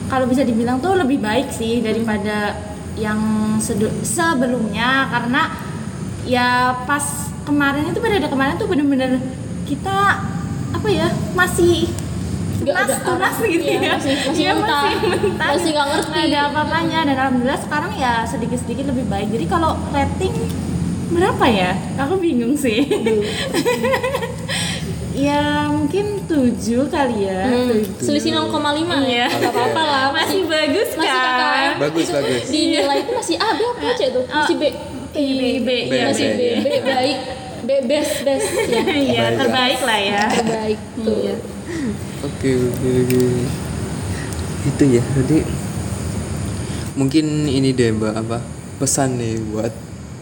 kalau 0.06 0.26
bisa 0.26 0.42
dibilang 0.42 0.78
tuh 0.78 0.94
lebih 0.94 1.18
baik 1.18 1.50
sih 1.50 1.80
daripada 1.80 2.54
yang 2.94 3.18
sebelumnya 4.04 5.08
karena 5.08 5.48
ya 6.22 6.48
pas 6.84 7.02
kemarin 7.42 7.88
itu 7.88 7.98
periode 7.98 8.28
kemarin 8.28 8.54
tuh 8.54 8.68
bener-bener 8.68 9.18
kita 9.64 10.20
apa 10.70 10.86
ya 10.86 11.08
masih 11.32 11.88
tunas 12.62 12.92
tunas 13.02 13.34
gitu 13.42 13.58
Iya, 13.58 13.80
ya 13.80 13.92
masih- 13.96 14.18
masih 14.22 14.38
Iya, 14.38 14.52
mentah. 14.54 14.82
mentah. 15.02 15.48
Masih 15.50 15.70
nggak 15.72 15.86
ngerti. 15.88 16.18
Ada 16.28 16.40
apa-apanya 16.46 16.98
dan 17.02 17.16
alhamdulillah 17.16 17.58
sekarang 17.58 17.92
ya 17.96 18.12
sedikit-sedikit 18.22 18.84
lebih 18.86 19.08
baik 19.08 19.28
jadi 19.32 19.44
kalau 19.48 19.74
rating 19.90 20.30
berapa 21.12 21.44
ya? 21.46 21.70
Aku 22.00 22.16
bingung 22.16 22.56
sih. 22.56 22.82
Ya 25.12 25.68
mungkin 25.68 26.24
7 26.24 26.56
kali 26.88 27.28
ya. 27.28 27.44
Hmm, 27.44 27.84
tujuh. 27.84 28.00
selisih 28.00 28.32
0,5 28.32 28.48
Iya. 29.04 29.28
ya 29.28 29.38
nggak 29.44 29.52
apa-apa 29.52 29.82
lah. 29.84 30.06
Masih 30.16 30.48
bagus 30.48 30.88
masih 30.96 31.12
kan 31.12 31.20
kakak 31.36 31.72
bagus 31.84 32.06
bagus. 32.08 32.42
Di 32.48 32.60
nilai 32.72 32.98
itu 33.04 33.12
masih 33.12 33.36
A 33.36 33.48
B 33.52 33.60
apa 33.60 33.92
C 33.92 34.00
tuh 34.08 34.24
masih 34.24 34.56
B. 34.56 34.62
I, 35.12 35.28
B, 35.60 35.60
B, 35.60 35.68
iya, 35.92 36.08
masih 36.08 36.26
B. 36.32 36.40
B. 36.40 36.64
B 36.64 36.68
baik. 36.80 37.18
B 37.62 37.70
best 37.84 38.24
best. 38.24 38.48
Ya 38.72 38.80
Iya, 39.04 39.24
Terbaik 39.36 39.36
terbaik 39.36 39.80
lah 39.84 39.98
ya. 40.00 40.24
terbaik 40.32 40.80
tuh. 40.96 41.12
Iya. 41.20 41.34
Oke 42.24 42.50
oke 42.56 42.88
oke. 43.04 43.22
Itu 44.64 44.84
ya. 44.88 45.02
Jadi 45.04 45.38
mungkin 46.96 47.24
ini 47.44 47.68
deh 47.70 47.92
Mbak 47.92 48.14
apa 48.16 48.40
pesan 48.80 49.20
nih 49.20 49.36
buat 49.52 49.72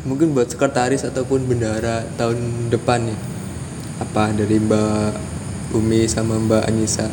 mungkin 0.02 0.32
buat 0.32 0.48
sekretaris 0.48 1.04
ataupun 1.04 1.44
bendara 1.44 2.06
tahun 2.16 2.38
depan 2.68 3.04
nih. 3.04 3.18
Apa 4.00 4.32
dari 4.32 4.56
Mbak 4.56 5.12
Umi 5.72 6.08
sama 6.08 6.40
Mbak 6.40 6.62
Anissa? 6.66 7.06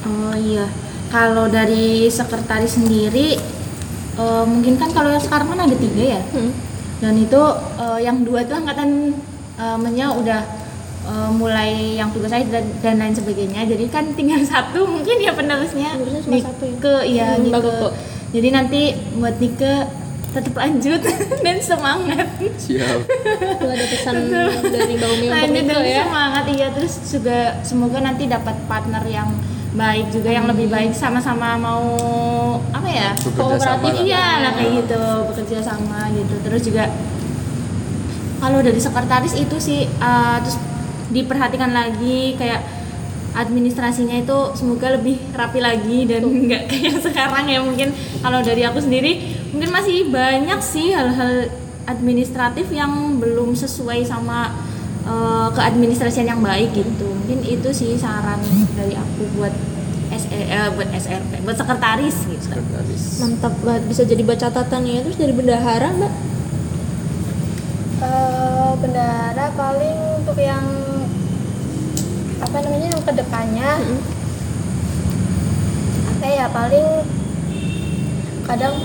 Oh 0.00 0.34
iya, 0.34 0.66
kalau 1.08 1.46
dari 1.46 2.08
sekretaris 2.08 2.74
sendiri, 2.74 3.36
eh, 4.16 4.44
mungkin 4.44 4.74
kan 4.74 4.90
kalau 4.90 5.12
yang 5.12 5.22
sekarang 5.22 5.48
kan 5.48 5.60
ada 5.60 5.76
tiga 5.76 6.18
ya, 6.18 6.22
Hmm. 6.32 6.50
dan 6.98 7.14
itu 7.16 7.42
eh, 7.76 7.98
yang 8.02 8.24
dua 8.24 8.42
itu 8.42 8.52
angkatan 8.52 9.12
eh, 9.56 9.76
mennya 9.78 10.10
udah 10.10 10.40
eh, 11.06 11.30
mulai 11.30 11.70
yang 11.94 12.10
tugas 12.10 12.32
saya 12.32 12.42
dan, 12.48 12.64
dan 12.80 12.96
lain 12.98 13.14
sebagainya. 13.14 13.62
Jadi 13.62 13.84
kan 13.88 14.10
tinggal 14.10 14.40
satu 14.52 14.88
mungkin 14.88 15.16
ya 15.20 15.32
penerusnya 15.32 15.94
Penerusnya 15.94 16.22
cuma 16.24 16.38
satu 16.42 16.64
ya? 16.64 16.72
Nike, 16.74 16.96
iya 17.06 17.26
Hmm, 17.30 17.42
Nike. 17.44 17.52
bagus 17.54 17.74
kok. 17.78 17.92
Jadi 18.30 18.48
nanti 18.50 18.80
buat 19.14 19.36
Nike 19.36 19.72
tetap 20.30 20.54
lanjut. 20.54 21.00
Dan 21.44 21.58
semangat. 21.58 22.26
Siap. 22.38 22.98
itu 23.60 23.66
ada 23.66 23.84
pesan 23.90 24.14
dari 24.70 24.94
Mbak 24.96 25.10
Umi 25.18 25.26
untuk 25.28 25.50
Niko 25.50 25.78
dan 25.80 25.86
ya. 25.86 26.04
semangat. 26.06 26.44
Iya 26.50 26.66
terus 26.74 26.94
juga 27.10 27.38
semoga 27.66 27.98
nanti 28.02 28.24
dapat 28.30 28.56
partner 28.70 29.02
yang 29.06 29.28
baik 29.74 30.10
juga 30.14 30.30
yang 30.30 30.46
lebih 30.46 30.70
baik. 30.70 30.94
Sama-sama 30.94 31.58
mau 31.58 31.84
apa 32.70 32.88
ya 32.88 33.10
Bekerja 33.18 33.38
Kooperatif, 33.38 33.92
sama 33.94 34.06
iya 34.06 34.26
lah 34.42 34.52
kayak 34.54 34.72
gitu. 34.86 35.02
Bekerja 35.34 35.58
sama 35.62 36.00
gitu. 36.14 36.34
Terus 36.46 36.62
juga 36.62 36.84
kalau 38.40 38.58
dari 38.64 38.80
sekretaris 38.80 39.34
itu 39.36 39.56
sih 39.60 39.84
uh, 40.00 40.40
terus 40.40 40.56
diperhatikan 41.10 41.74
lagi 41.74 42.38
kayak 42.38 42.79
administrasinya 43.34 44.16
itu 44.18 44.38
semoga 44.58 44.94
lebih 44.94 45.18
rapi 45.32 45.62
lagi 45.62 46.06
dan 46.06 46.26
nggak 46.26 46.66
kayak 46.70 46.98
sekarang 47.02 47.46
ya. 47.46 47.62
Mungkin 47.62 47.94
kalau 48.22 48.40
dari 48.42 48.62
aku 48.66 48.82
sendiri 48.82 49.22
mungkin 49.54 49.70
masih 49.70 50.10
banyak 50.10 50.60
sih 50.62 50.94
hal-hal 50.94 51.50
administratif 51.86 52.70
yang 52.70 53.18
belum 53.18 53.54
sesuai 53.58 54.06
sama 54.06 54.54
uh, 55.06 55.48
keadministrasian 55.54 56.26
yang 56.26 56.42
baik 56.42 56.74
gitu. 56.74 57.06
Mungkin 57.06 57.42
itu 57.46 57.68
sih 57.70 57.94
saran 57.98 58.38
dari 58.74 58.94
aku 58.94 59.22
buat 59.38 59.54
SE, 60.10 60.34
eh, 60.34 60.68
buat 60.74 60.90
SRP 60.90 61.46
buat 61.46 61.54
sekretaris 61.54 62.16
gitu. 62.26 62.42
Sekretaris. 62.50 63.22
mantap 63.22 63.54
banget. 63.62 63.82
Bisa 63.86 64.02
jadi 64.02 64.22
baca 64.26 64.50
catatan 64.50 64.82
ya 64.82 65.06
terus 65.06 65.18
dari 65.18 65.30
bendahara 65.30 65.94
mbak? 65.94 66.12
Eh, 68.00 68.72
bendara 68.80 69.46
paling 69.54 69.98
untuk 70.18 70.36
yang 70.40 70.64
apa 72.40 72.56
namanya 72.64 72.86
yang 72.96 73.04
ke 73.04 73.12
depannya? 73.12 73.70
Apa 76.16 76.26
ya 76.26 76.46
paling 76.50 76.86
kadang 78.48 78.76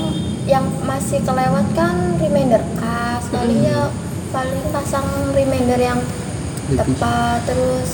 yang 0.46 0.66
masih 0.86 1.20
kelewat 1.26 1.66
kan 1.74 2.20
reminder. 2.22 2.62
Kas 2.78 3.26
palingnya 3.34 3.90
paling 4.30 4.64
pasang 4.70 5.08
reminder 5.32 5.80
yang 5.80 6.00
Lebih. 6.68 6.78
tepat 6.84 7.40
terus 7.48 7.92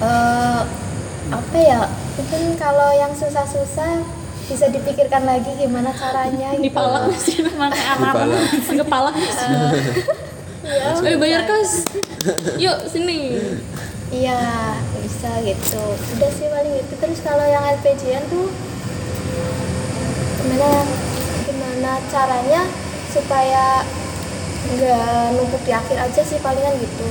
eh 0.00 0.60
apa 1.30 1.58
ya 1.60 1.84
mungkin 2.16 2.56
kalau 2.56 2.88
yang 2.96 3.12
susah-susah 3.12 4.00
bisa 4.48 4.66
dipikirkan 4.72 5.28
lagi 5.28 5.52
gimana 5.60 5.92
caranya 5.92 6.50
gitu. 6.56 6.72
dipalak 6.72 7.12
sih? 7.14 7.36
Kepala. 7.44 8.26
ngepalak 8.74 9.14
nggak 9.14 9.34
sih 9.36 9.48
Iya, 10.60 10.92
ayo 11.08 11.16
bayar 11.16 11.42
kas 11.48 11.88
yuk 12.60 12.78
sini 12.84 13.32
Iya, 14.10 14.38
bisa 15.00 15.30
gitu. 15.40 15.82
Udah 16.18 16.30
sih 16.30 16.46
paling 16.46 16.74
itu. 16.76 16.92
Terus 16.94 17.18
kalau 17.22 17.42
yang 17.42 17.62
LPG-an 17.64 18.26
tuh 18.26 18.50
gimana 20.40 20.82
gimana 21.46 21.90
caranya 22.06 22.62
supaya 23.06 23.86
nggak 24.70 25.08
numpuk 25.34 25.62
di 25.62 25.72
akhir 25.72 25.96
aja 26.00 26.20
sih 26.20 26.38
palingan 26.38 26.74
gitu. 26.76 27.06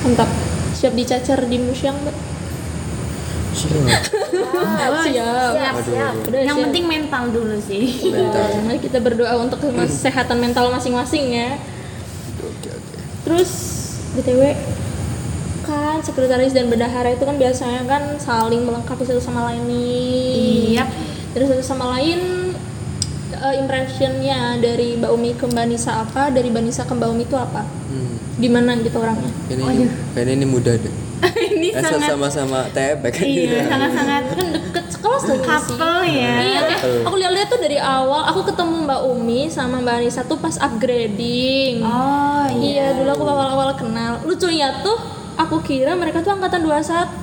mantap 0.00 0.30
siap 0.72 0.94
dicacar 0.94 1.44
di 1.44 1.58
museum 1.58 1.98
mbak 1.98 2.14
Siap. 3.56 3.72
Ah, 4.60 5.00
siap 5.02 5.50
siap, 5.50 5.74
Aduh, 5.74 5.86
siap. 5.88 6.12
aduh. 6.12 6.28
Udah, 6.28 6.40
yang 6.44 6.56
siap. 6.56 6.64
penting 6.68 6.84
mental 6.86 7.24
dulu 7.26 7.56
sih 7.58 7.84
Mental. 8.06 8.44
Ya, 8.46 8.60
mari 8.60 8.78
kita 8.78 8.98
berdoa 9.00 9.34
untuk 9.40 9.58
kesehatan 9.64 10.38
mental 10.38 10.68
masing-masing 10.68 11.32
ya 11.32 11.56
Oke 12.38 12.68
oke. 12.68 12.96
Terus 13.24 13.50
BTW 14.14 14.40
kan 15.96 16.04
sekretaris 16.04 16.52
dan 16.52 16.68
bendahara 16.68 17.08
itu 17.08 17.24
kan 17.24 17.40
biasanya 17.40 17.88
kan 17.88 18.20
saling 18.20 18.68
melengkapi 18.68 19.08
satu 19.08 19.16
sama 19.16 19.48
lain 19.48 19.64
nih. 19.64 20.76
Iya. 20.76 20.84
Dari 21.32 21.44
satu 21.48 21.64
sama 21.64 21.96
lain 21.96 22.52
eh, 23.32 23.54
impressionnya 23.56 24.60
dari 24.60 25.00
Mbak 25.00 25.10
Umi 25.16 25.32
ke 25.32 25.48
Mbak 25.48 25.64
Nisa 25.72 26.04
apa, 26.04 26.28
dari 26.28 26.52
Mbak 26.52 26.62
Nisa 26.68 26.84
ke 26.84 26.92
Mbak 26.92 27.08
Umi 27.08 27.24
itu 27.24 27.36
apa? 27.40 27.64
Hmm. 27.64 28.20
Gimana 28.36 28.76
gitu 28.84 29.00
orangnya? 29.00 29.32
Ini 29.48 29.88
kayaknya 30.12 30.32
ini 30.36 30.46
mudah 30.46 30.76
deh. 30.76 30.94
ini 31.56 31.72
Eh, 31.72 31.80
sangat 31.80 32.12
sama-sama 32.12 32.68
tebek 32.76 33.08
kan 33.08 33.24
iya 33.24 33.64
sangat-sangat 33.64 34.36
kan 34.36 34.46
deket 34.52 34.84
sekelas 34.92 35.22
lagi 35.24 35.32
sih 35.32 35.48
couple 35.48 36.00
ya 36.04 36.34
Iya, 36.44 36.60
eh, 36.76 37.00
aku 37.08 37.16
lihat-lihat 37.16 37.48
tuh 37.48 37.56
dari 37.56 37.80
awal 37.80 38.20
aku 38.28 38.44
ketemu 38.52 38.84
Mbak 38.84 39.00
Umi 39.16 39.40
sama 39.48 39.80
Mbak 39.80 39.96
Anissa 39.96 40.28
tuh 40.28 40.36
pas 40.36 40.60
upgrading. 40.60 41.80
oh 41.80 42.44
Iya, 42.52 43.00
dulu 43.00 43.10
aku 43.16 43.24
awal-awal 43.24 43.72
kenal. 43.80 44.20
Lucunya 44.28 44.84
tuh 44.84 45.15
aku 45.36 45.56
kira 45.60 45.92
mereka 45.92 46.24
tuh 46.24 46.32
angkatan 46.32 46.64
21. 46.64 47.20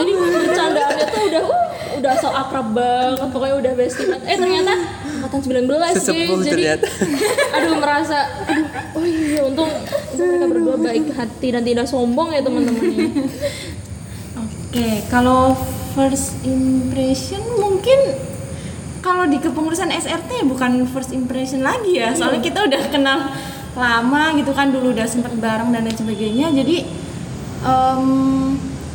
Jadi 0.00 0.12
bercandaannya 0.16 1.06
tuh 1.12 1.22
udah 1.28 1.42
uh, 1.44 1.66
udah 2.00 2.12
so 2.16 2.28
akrab 2.32 2.72
banget, 2.72 3.28
pokoknya 3.28 3.56
udah 3.60 3.72
bestie 3.76 4.06
banget. 4.08 4.24
Eh 4.24 4.36
ternyata 4.40 4.72
angkatan 5.20 5.40
19 5.44 5.68
Sesepuh 5.96 6.36
guys. 6.40 6.46
Jadi 6.48 6.48
ternyata. 6.48 6.86
aduh 7.56 7.74
merasa 7.76 8.18
aduh 8.48 8.66
oh 8.96 9.04
iya 9.04 9.40
untung, 9.44 9.70
mereka 10.16 10.46
berdua 10.48 10.76
baik 10.80 11.04
hati 11.14 11.48
dan 11.52 11.62
tidak 11.62 11.86
sombong 11.86 12.32
ya 12.32 12.40
teman-teman 12.40 12.84
ini. 12.88 13.06
Oke, 14.38 14.88
kalau 15.12 15.56
first 15.96 16.40
impression 16.44 17.40
mungkin 17.60 18.28
kalau 19.00 19.24
di 19.24 19.40
kepengurusan 19.40 19.88
SRT 19.88 20.44
bukan 20.44 20.84
first 20.90 21.14
impression 21.16 21.64
lagi 21.64 21.96
ya, 21.96 22.12
soalnya 22.12 22.42
kita 22.44 22.66
udah 22.66 22.82
kenal 22.92 23.18
lama 23.78 24.34
gitu 24.34 24.50
kan 24.52 24.74
dulu 24.74 24.90
udah 24.90 25.06
sempet 25.06 25.38
bareng 25.38 25.70
dan 25.70 25.86
lain 25.86 25.94
sebagainya, 25.96 26.50
jadi 26.50 26.82
em, 27.62 28.04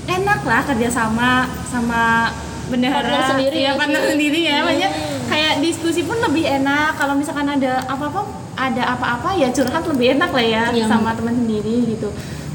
enak 0.03 0.39
lah 0.43 0.61
kerjasama 0.63 1.47
sama 1.67 2.31
bendahara. 2.67 3.03
Partner 3.03 3.23
sendiri 3.35 3.57
ya 3.59 3.71
ya 3.73 3.79
partner 3.79 4.01
sih. 4.01 4.09
sendiri 4.15 4.39
ya, 4.43 4.57
banyak 4.63 4.91
kayak 5.27 5.53
diskusi 5.59 6.01
pun 6.03 6.17
lebih 6.19 6.43
enak. 6.47 6.95
Kalau 6.95 7.13
misalkan 7.15 7.47
ada 7.49 7.83
apa-apa 7.87 8.21
ada 8.53 8.83
apa-apa 8.95 9.29
ya 9.35 9.49
curhat 9.49 9.83
lebih 9.89 10.15
enak 10.15 10.29
lah 10.31 10.45
ya 10.45 10.63
Iya. 10.71 10.85
sama 10.87 11.11
teman 11.17 11.35
sendiri 11.43 11.97
gitu. 11.97 12.09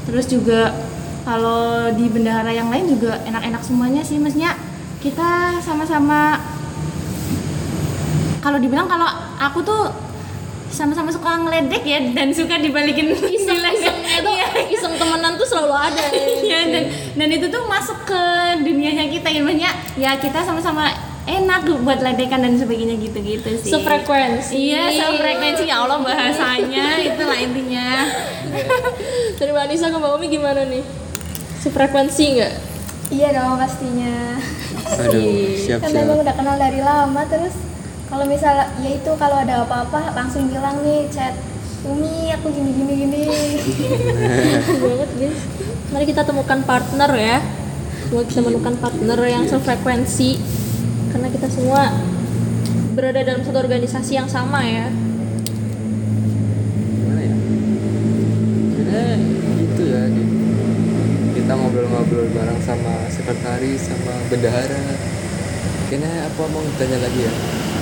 Terus 0.09 0.25
juga 0.25 0.73
kalau 1.27 1.91
di 1.93 2.09
bendahara 2.09 2.49
yang 2.49 2.73
lain 2.73 2.89
juga 2.89 3.21
enak-enak 3.27 3.61
semuanya 3.61 4.01
sih. 4.01 4.17
Maksudnya 4.17 4.55
kita 4.99 5.61
sama-sama 5.61 6.39
kalau 8.39 8.57
dibilang 8.57 8.87
kalau 8.87 9.07
aku 9.37 9.59
tuh 9.61 9.91
sama-sama 10.71 11.11
suka 11.11 11.43
ngeledek 11.43 11.83
ya 11.83 11.99
dan 12.15 12.31
suka 12.31 12.55
dibalikin 12.61 13.11
tuh 13.11 13.27
iseng 14.67 14.95
temenan 14.95 15.39
tuh 15.39 15.47
selalu 15.47 15.71
ada. 15.71 16.03
Iya 16.43 16.59
dan 16.67 16.83
dan 17.15 17.27
itu 17.31 17.47
tuh 17.47 17.63
masuk 17.65 18.03
ke 18.03 18.21
dunianya 18.61 19.07
kita 19.07 19.27
ya 19.29 19.39
maksudnya 19.39 19.71
ya 19.95 20.11
kita 20.15 20.43
sama-sama 20.43 20.89
enak 21.23 21.61
buat 21.85 22.01
ledekan 22.01 22.41
dan 22.41 22.57
sebagainya 22.57 22.97
gitu-gitu 22.97 23.49
sih. 23.61 23.69
Sefrekuensi. 23.69 24.49
Iya, 24.49 24.89
sefrekuensi 24.89 25.63
ya 25.63 25.85
Allah 25.85 26.01
bahasanya 26.01 26.97
itulah 26.97 27.37
intinya. 27.37 28.09
Dari 29.37 29.51
Mbak 29.53 29.63
Anissa 29.69 29.87
ke 29.87 29.97
Mbak 29.97 30.11
Umi 30.17 30.27
gimana 30.27 30.61
nih? 30.65 30.81
Sefrekuensi 31.61 32.25
nggak? 32.33 32.53
Iya 33.09 33.27
dong 33.33 33.57
pastinya. 33.57 34.41
Aduh, 35.01 35.53
siap 35.53 35.81
Kan 35.81 35.89
siap. 35.93 36.01
memang 36.01 36.17
udah 36.21 36.33
kenal 36.33 36.55
dari 36.57 36.81
lama 36.81 37.21
terus 37.25 37.53
kalau 38.09 38.25
misal 38.25 38.53
ya 38.81 38.89
itu 38.89 39.11
kalau 39.17 39.37
ada 39.37 39.65
apa-apa 39.65 40.13
langsung 40.13 40.49
bilang 40.49 40.81
nih 40.81 41.05
chat 41.09 41.33
Umi 41.79 42.27
aku 42.35 42.51
gini 42.51 42.71
gini 42.75 42.93
gini. 43.07 43.21
banget 44.83 45.09
guys 45.15 45.39
mari 45.95 46.05
kita 46.05 46.27
temukan 46.27 46.59
partner 46.67 47.11
ya 47.15 47.39
Semoga 48.09 48.25
kita 48.25 48.41
menemukan 48.41 48.75
partner 48.81 49.19
yang 49.29 49.45
sefrekuensi 49.47 50.41
karena 51.13 51.27
kita 51.31 51.47
semua 51.47 51.93
berada 52.97 53.21
dalam 53.23 53.45
satu 53.47 53.63
organisasi 53.63 54.17
yang 54.17 54.27
sama 54.27 54.65
ya 54.65 54.91
Gimana 56.99 57.21
ya? 57.21 57.35
Sebenarnya 58.75 59.15
itu 59.63 59.83
ya 59.87 60.01
gitu. 60.09 60.35
Kita 61.39 61.51
ngobrol-ngobrol 61.55 62.27
bareng 62.33 62.59
sama 62.59 63.07
sekretaris 63.07 63.87
sama 63.87 64.13
bendahara. 64.27 64.83
Kayaknya 65.87 66.27
apa 66.27 66.43
mau 66.49 66.61
ditanya 66.61 66.97
lagi 67.01 67.19
ya? 67.23 67.33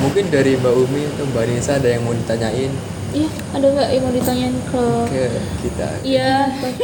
Mungkin 0.05 0.25
dari 0.29 0.55
Mbak 0.59 0.75
Umi 0.85 1.01
atau 1.15 1.25
Mbak 1.33 1.43
Nisa 1.49 1.81
ada 1.81 1.89
yang 1.89 2.05
mau 2.05 2.15
ditanyain 2.15 2.71
iya 3.17 3.27
ada 3.49 3.65
nggak 3.67 3.87
yang 3.89 4.03
mau 4.03 4.13
ditanyain 4.13 4.57
ke 4.63 4.85
ke 5.07 5.23
kita 5.61 5.87
iya 6.01 6.33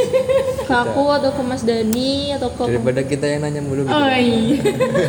ke, 0.68 0.74
aku 0.74 1.04
atau 1.12 1.30
ke 1.30 1.42
Mas 1.42 1.62
Dani 1.62 2.34
atau 2.34 2.50
ke 2.50 2.64
daripada 2.66 3.02
kita 3.02 3.26
yang 3.28 3.42
nanya 3.42 3.62
mulu 3.62 3.84
gitu. 3.84 3.94
Oh 3.94 4.10
iya. 4.10 4.58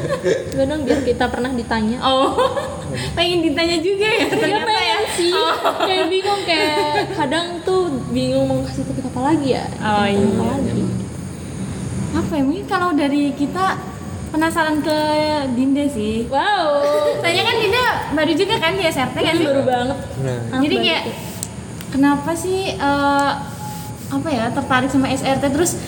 Gak 0.55 0.67
dong 0.67 0.83
biar 0.83 1.01
kita 1.03 1.25
pernah 1.27 1.51
ditanya 1.51 1.97
Oh. 2.01 2.37
Pengen 3.17 3.41
ditanya 3.43 3.77
juga 3.79 4.05
ya 4.05 4.19
Iya 4.21 4.27
ternyata 4.29 4.61
ya. 4.63 4.77
pengen 4.77 5.03
sih 5.11 5.33
kayak 5.81 6.07
bingung 6.09 6.43
kayak 6.45 6.77
kadang 7.13 7.47
tuh 7.63 7.83
bingung 8.11 8.45
mau 8.45 8.61
kasih 8.63 8.85
topik 8.85 9.07
apa 9.07 9.21
lagi 9.25 9.49
ya 9.53 9.65
Oh, 9.81 10.05
iya. 10.05 10.21
apa 10.21 10.45
lagi 10.53 10.83
Apa 12.15 12.33
ya 12.33 12.43
mungkin 12.43 12.67
kalau 12.67 12.91
dari 12.93 13.33
kita 13.33 13.65
penasaran 14.35 14.83
ke 14.83 14.99
Dinda 15.55 15.87
sih. 15.87 16.27
wow. 16.27 16.83
Soalnya 17.23 17.45
kan 17.47 17.57
Dinda 17.63 17.85
baru 18.19 18.33
juga 18.35 18.55
kan 18.59 18.75
di 18.75 18.83
SRT 18.83 19.15
kan 19.15 19.35
sih? 19.39 19.47
baru 19.47 19.63
banget. 19.63 19.99
Nah, 20.27 20.59
Jadi 20.59 20.75
kayak 20.83 21.05
kenapa 21.95 22.31
sih 22.35 22.75
eh, 22.75 23.31
apa 24.11 24.29
ya 24.31 24.51
tertarik 24.51 24.91
sama 24.91 25.07
SRT 25.07 25.45
terus 25.55 25.79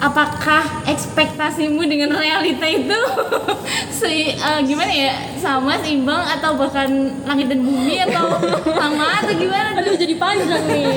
apakah 0.00 0.64
ekspektasimu 0.88 1.84
dengan 1.84 2.16
realita 2.16 2.64
itu 2.64 3.00
se 4.00 4.32
eh, 4.32 4.60
gimana 4.64 4.88
ya 4.88 5.12
sama 5.36 5.76
seimbang 5.76 6.24
atau 6.40 6.56
bahkan 6.56 6.88
langit 7.28 7.52
dan 7.52 7.60
bumi 7.60 8.00
atau 8.00 8.32
sama 8.80 9.20
atau 9.20 9.32
gimana 9.36 9.76
Aduh 9.80 9.96
jadi 9.96 10.14
panjang 10.20 10.64
nih. 10.68 10.92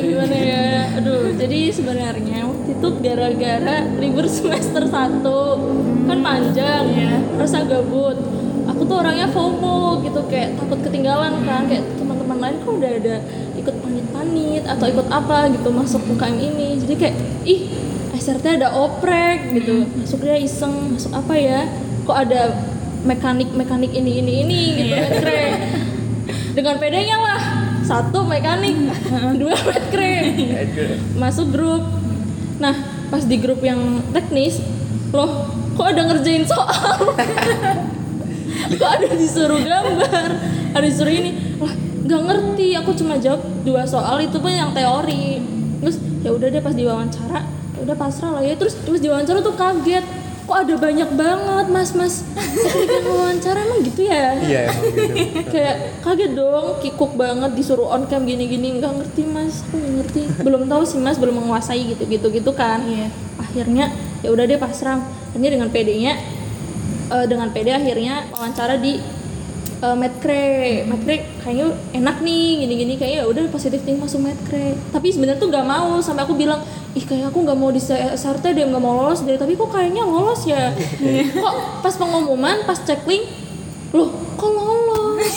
Gimana 0.00 0.36
ya? 0.36 0.66
Aduh, 0.96 1.32
jadi 1.36 1.68
sebenarnya 1.68 2.48
waktu 2.48 2.72
itu 2.76 2.88
gara-gara 3.04 3.76
libur 4.00 4.24
semester 4.32 4.88
1 4.88 5.20
kan 6.08 6.18
panjang, 6.24 6.84
Iya. 6.88 7.20
rasa 7.36 7.68
gabut. 7.68 8.16
Tuh 8.90 8.98
orangnya 8.98 9.30
FOMO 9.30 10.02
gitu 10.02 10.18
kayak 10.26 10.58
takut 10.58 10.82
ketinggalan 10.82 11.46
kan 11.46 11.70
kayak 11.70 11.86
teman-teman 11.94 12.42
lain 12.42 12.56
kok 12.58 12.74
udah 12.74 12.90
ada 12.98 13.16
ikut 13.54 13.74
panit-panit 13.86 14.66
atau 14.66 14.90
ikut 14.90 15.06
apa 15.06 15.46
gitu 15.54 15.70
masuk 15.70 16.02
UKM 16.10 16.34
ini. 16.42 16.74
Jadi 16.82 16.94
kayak 16.98 17.14
ih 17.46 17.70
SRT 18.18 18.58
ada 18.58 18.74
oprek 18.74 19.54
gitu. 19.54 19.86
Masuk 19.94 20.26
dia 20.26 20.34
iseng, 20.42 20.98
masuk 20.98 21.14
apa 21.14 21.38
ya? 21.38 21.70
Kok 22.02 22.18
ada 22.18 22.50
mekanik-mekanik 23.06 23.94
ini 23.94 24.26
ini 24.26 24.32
ini 24.42 24.60
gitu. 24.82 24.94
Keren. 25.22 25.52
Dengan 26.58 26.74
pedenya 26.82 27.14
lah 27.14 27.42
satu 27.86 28.26
mekanik 28.26 28.74
dua 29.40 29.54
metkre 29.54 30.34
masuk 31.14 31.46
grup. 31.54 31.86
Nah 32.58 32.74
pas 33.06 33.22
di 33.22 33.38
grup 33.38 33.62
yang 33.62 34.02
teknis 34.10 34.58
loh 35.14 35.46
kok 35.78 35.86
ada 35.94 36.10
ngerjain 36.10 36.42
soal 36.42 36.98
kok 38.80 38.90
ada 38.90 39.08
disuruh 39.16 39.60
gambar? 39.60 40.28
Ada 40.76 40.84
disuruh 40.86 41.14
ini. 41.14 41.30
Lah 41.58 41.74
nggak 42.06 42.22
ngerti. 42.26 42.66
Aku 42.80 42.90
cuma 42.96 43.16
jawab 43.16 43.42
dua 43.62 43.86
soal. 43.86 44.20
Itu 44.22 44.38
pun 44.42 44.52
yang 44.52 44.72
teori. 44.76 45.40
Terus 45.80 45.96
ya 46.20 46.30
udah 46.36 46.48
deh 46.52 46.60
pas 46.60 46.74
diwawancara 46.76 47.40
ya 47.76 47.80
udah 47.88 47.96
pasrah 47.96 48.30
lah 48.38 48.42
ya. 48.44 48.54
Terus 48.58 48.74
terus 48.84 49.00
diwawancara 49.00 49.40
tuh 49.40 49.56
kaget. 49.56 50.04
Kok 50.50 50.66
ada 50.66 50.74
banyak 50.82 51.10
banget 51.14 51.66
mas 51.70 51.94
mas? 51.94 52.26
Teknik 52.34 53.06
wawancara? 53.06 53.62
Emang 53.62 53.86
gitu 53.86 54.02
ya? 54.02 54.34
Iya 54.34 54.60
emang 54.66 54.90
gitu. 54.98 55.46
kayak 55.54 55.76
kaget 56.02 56.32
dong. 56.34 56.66
Kikuk 56.82 57.14
banget 57.14 57.54
disuruh 57.54 57.86
on 57.86 58.10
cam 58.10 58.26
gini 58.26 58.50
gini 58.50 58.82
nggak 58.82 58.98
ngerti 58.98 59.22
mas. 59.30 59.62
Aku 59.70 59.78
nggak 59.78 59.94
ngerti. 60.02 60.20
Belum 60.42 60.66
tahu 60.66 60.82
sih 60.82 60.98
mas. 60.98 61.22
Belum 61.22 61.38
menguasai 61.38 61.94
gitu 61.94 62.02
gitu 62.10 62.26
gitu 62.34 62.50
kan. 62.50 62.82
Iya. 62.82 63.08
akhirnya 63.40 63.90
ya 64.26 64.34
udah 64.34 64.44
deh 64.46 64.58
pasrah. 64.58 64.98
Akhirnya 65.30 65.50
dengan 65.54 65.70
PD-nya 65.70 66.39
eh, 67.10 67.26
dengan 67.26 67.50
PD 67.50 67.68
akhirnya 67.74 68.30
wawancara 68.30 68.78
di 68.78 68.98
uh, 69.80 69.96
Medcre 69.96 70.84
Medcre 70.86 71.16
kayaknya 71.42 71.66
enak 71.96 72.16
nih 72.22 72.64
gini-gini. 72.64 72.94
Kayaknya 73.00 73.18
ya 73.24 73.26
udah 73.26 73.42
positif 73.48 73.80
nih 73.84 73.96
masuk 73.96 74.20
Medcre 74.22 74.76
tapi 74.92 75.08
sebenarnya 75.12 75.40
tuh 75.40 75.48
nggak 75.48 75.66
mau 75.66 75.98
sampai 76.00 76.22
aku 76.24 76.36
bilang 76.36 76.60
ih 76.92 77.04
kayak 77.04 77.32
aku 77.32 77.44
nggak 77.44 77.58
mau 77.58 77.70
di 77.72 77.80
SRT 78.14 78.44
deh 78.54 78.64
nggak 78.68 78.82
mau 78.82 78.94
lolos 78.94 79.24
deh. 79.24 79.36
Tapi 79.36 79.56
kok 79.56 79.70
kayaknya 79.72 80.04
lolos 80.04 80.44
ya? 80.44 80.72
Kok 81.42 81.54
pas 81.84 81.94
pengumuman 81.96 82.62
pas 82.68 82.78
cek 82.78 83.04
link 83.08 83.24
loh 83.90 84.14
kok 84.38 84.50
lolos? 84.54 85.34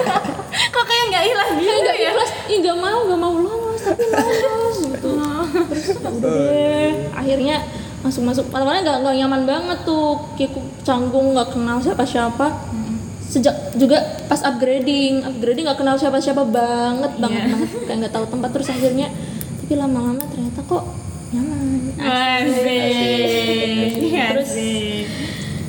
Kok 0.74 0.84
kayak 0.84 1.04
nggak 1.12 1.24
ikhlas 1.30 1.48
gitu 1.54 1.70
kayak 1.70 1.80
nggak 1.84 1.98
ya? 2.00 2.10
ikhlas. 2.10 2.30
Ih 2.50 2.56
nggak 2.64 2.76
mau 2.80 2.98
nggak 3.06 3.20
mau 3.20 3.34
lolos 3.36 3.80
tapi 3.84 4.04
lolos. 4.10 4.76
Gitu. 4.90 5.10
Terus 5.70 5.84
ya 5.86 5.94
udah 6.00 6.12
deh. 6.18 6.90
Akhirnya 7.14 7.56
masuk 8.06 8.22
masuk 8.22 8.44
awalnya 8.50 8.82
nggak 8.82 8.98
nggak 9.02 9.16
nyaman 9.18 9.42
banget 9.44 9.78
tuh. 9.82 10.22
Kikuk 10.34 10.62
canggung 10.82 11.34
nggak 11.34 11.50
kenal 11.50 11.78
siapa 11.78 12.06
siapa 12.06 12.46
sejak 13.26 13.52
juga 13.74 13.98
pas 14.30 14.38
upgrading 14.38 15.26
upgrading 15.26 15.66
nggak 15.66 15.76
kenal 15.76 15.98
siapa 15.98 16.16
siapa 16.16 16.46
banget 16.46 17.10
banget 17.18 17.42
Iya. 17.42 17.50
banget 17.50 17.70
kayak 17.82 17.98
nggak 18.00 18.14
tahu 18.14 18.26
tempat. 18.30 18.50
Terus 18.54 18.68
akhirnya 18.70 19.06
tapi 19.58 19.74
lama-lama 19.74 20.22
ternyata 20.24 20.60
kok 20.62 20.84
nyaman. 21.30 21.90
Asik. 21.98 23.92
Terus- 23.98 24.54
Asik. 24.54 25.06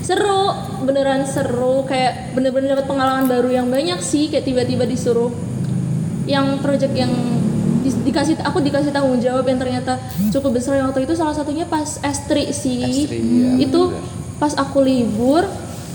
seru 0.05 0.43
beneran 0.83 1.25
seru. 1.25 1.81
Kayak 1.83 2.31
bener-bener 2.31 2.77
dapat 2.77 2.85
pengalaman 2.85 3.25
baru 3.25 3.49
yang 3.51 3.67
banyak 3.67 3.99
sih. 3.99 4.29
Kayak 4.29 4.45
tiba-tiba 4.45 4.85
disuruh 4.85 5.33
yang 6.25 6.61
project 6.61 6.93
yang 6.93 7.09
di- 7.87 8.03
dikasih 8.05 8.35
aku 8.39 8.59
dikasih 8.59 8.91
tanggung 8.91 9.17
jawab 9.17 9.43
yang 9.43 9.55
ternyata 9.57 9.95
cukup 10.29 10.51
besar. 10.53 10.75
Yang 10.75 10.91
waktu 10.91 11.01
itu 11.03 11.13
salah 11.13 11.31
satunya 11.31 11.63
pas 11.63 11.97
S3 11.97 12.29
sih. 12.49 12.83
S3, 12.83 13.13
iya, 13.13 13.49
itu 13.57 13.81
bener. 13.89 14.03
pas 14.37 14.53
aku 14.53 14.79
libur 14.79 15.47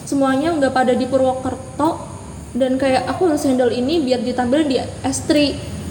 semuanya 0.03 0.51
nggak 0.53 0.73
pada 0.73 0.93
di 0.93 1.05
Purwokerto. 1.05 2.09
Dan 2.51 2.77
kayak 2.77 3.07
aku 3.07 3.29
harus 3.29 3.41
handle 3.43 3.71
ini 3.71 4.01
biar 4.03 4.21
ditampilin 4.21 4.67
di 4.67 4.77
S3 5.03 5.31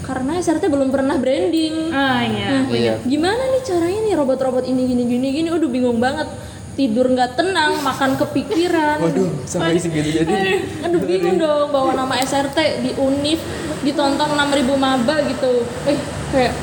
karena 0.02 0.34
SRT 0.36 0.66
belum 0.66 0.90
pernah 0.90 1.14
branding. 1.14 1.90
Ah 1.90 2.22
iya. 2.22 2.46
Nah, 2.52 2.62
Iya. 2.68 2.94
gimana 3.02 3.38
nih 3.48 3.62
caranya 3.62 4.00
nih 4.00 4.14
robot-robot 4.16 4.62
ini 4.64 4.82
gini 4.84 5.02
gini 5.04 5.28
gini 5.32 5.48
udah 5.48 5.68
bingung 5.68 5.98
banget 5.98 6.26
tidur 6.72 7.04
nggak 7.12 7.36
tenang 7.36 7.84
makan 7.84 8.16
kepikiran. 8.16 8.96
Waduh, 9.04 9.44
sampai 9.44 9.76
segitu 9.76 10.24
jadi. 10.24 10.64
aduh 10.80 11.00
bingung 11.04 11.36
dong 11.36 11.68
bawa 11.68 11.92
nama 11.92 12.16
SRT 12.16 12.58
di 12.80 12.90
Unif 12.96 13.40
ditonton 13.84 14.32
6000 14.32 14.72
maba 14.80 15.16
gitu. 15.28 15.68
Eh 15.84 15.98
kayak 16.32 16.54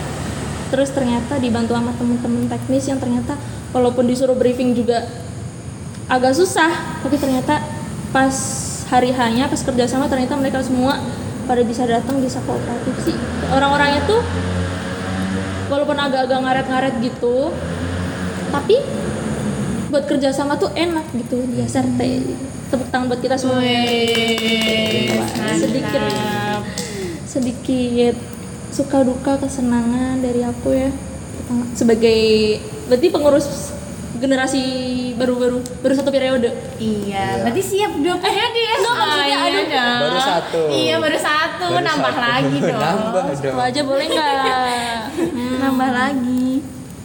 terus 0.70 0.90
ternyata 0.94 1.38
dibantu 1.42 1.74
sama 1.78 1.94
temen-temen 1.98 2.46
teknis 2.46 2.86
yang 2.90 3.02
ternyata 3.02 3.38
walaupun 3.74 4.06
disuruh 4.06 4.38
briefing 4.38 4.78
juga 4.78 5.06
agak 6.10 6.38
susah 6.38 7.02
tapi 7.02 7.18
ternyata 7.18 7.62
pas 8.14 8.34
hari 8.90 9.14
hanya 9.14 9.46
pas 9.50 9.62
kerja 9.62 9.86
sama 9.86 10.10
ternyata 10.10 10.38
mereka 10.38 10.62
semua 10.66 10.98
pada 11.46 11.62
bisa 11.66 11.86
datang 11.86 12.22
bisa 12.22 12.42
kooperatif 12.46 12.98
sih. 13.06 13.18
Orang-orangnya 13.54 14.06
tuh 14.10 14.22
walaupun 15.70 15.98
agak-agak 16.02 16.40
ngaret-ngaret 16.42 16.96
gitu 17.02 17.54
tapi 18.50 18.82
buat 19.90 20.06
kerja 20.06 20.30
sama 20.30 20.54
tuh 20.56 20.70
enak 20.78 21.06
gitu 21.18 21.42
di 21.50 21.66
SRT 21.66 22.00
tepuk 22.70 22.88
tangan 22.94 23.10
buat 23.10 23.22
kita 23.22 23.36
semua 23.36 23.66
sedikit 25.58 26.02
sedikit 27.26 28.16
suka 28.70 29.02
duka 29.02 29.42
kesenangan 29.42 30.22
dari 30.22 30.46
aku 30.46 30.78
ya 30.78 30.90
sebagai 31.74 32.22
berarti 32.86 33.08
pengurus 33.10 33.74
generasi 34.20 34.64
baru-baru 35.16 35.64
baru 35.82 35.94
satu 35.96 36.12
periode 36.12 36.52
Iya, 36.78 37.46
berarti 37.46 37.62
siap 37.64 37.92
dua 37.98 38.20
periode 38.20 38.60
ya? 38.60 38.74
Nggak, 38.78 38.94
maksudnya, 38.94 39.26
iya 39.26 39.38
aduh. 39.40 39.64
dong. 39.64 40.00
Baru 40.00 40.20
satu. 40.20 40.62
Iya, 40.72 40.96
baru 41.00 41.18
satu. 41.20 41.66
Baru 41.72 41.84
nambah 41.86 42.14
satu. 42.14 42.24
lagi 42.28 42.58
dong. 42.60 42.80
Nambah 43.00 43.24
dong. 43.40 43.58
Aja 43.60 43.82
boleh 43.86 44.06
nggak 44.10 44.34
Nambah 45.64 45.90
lagi. 45.94 46.49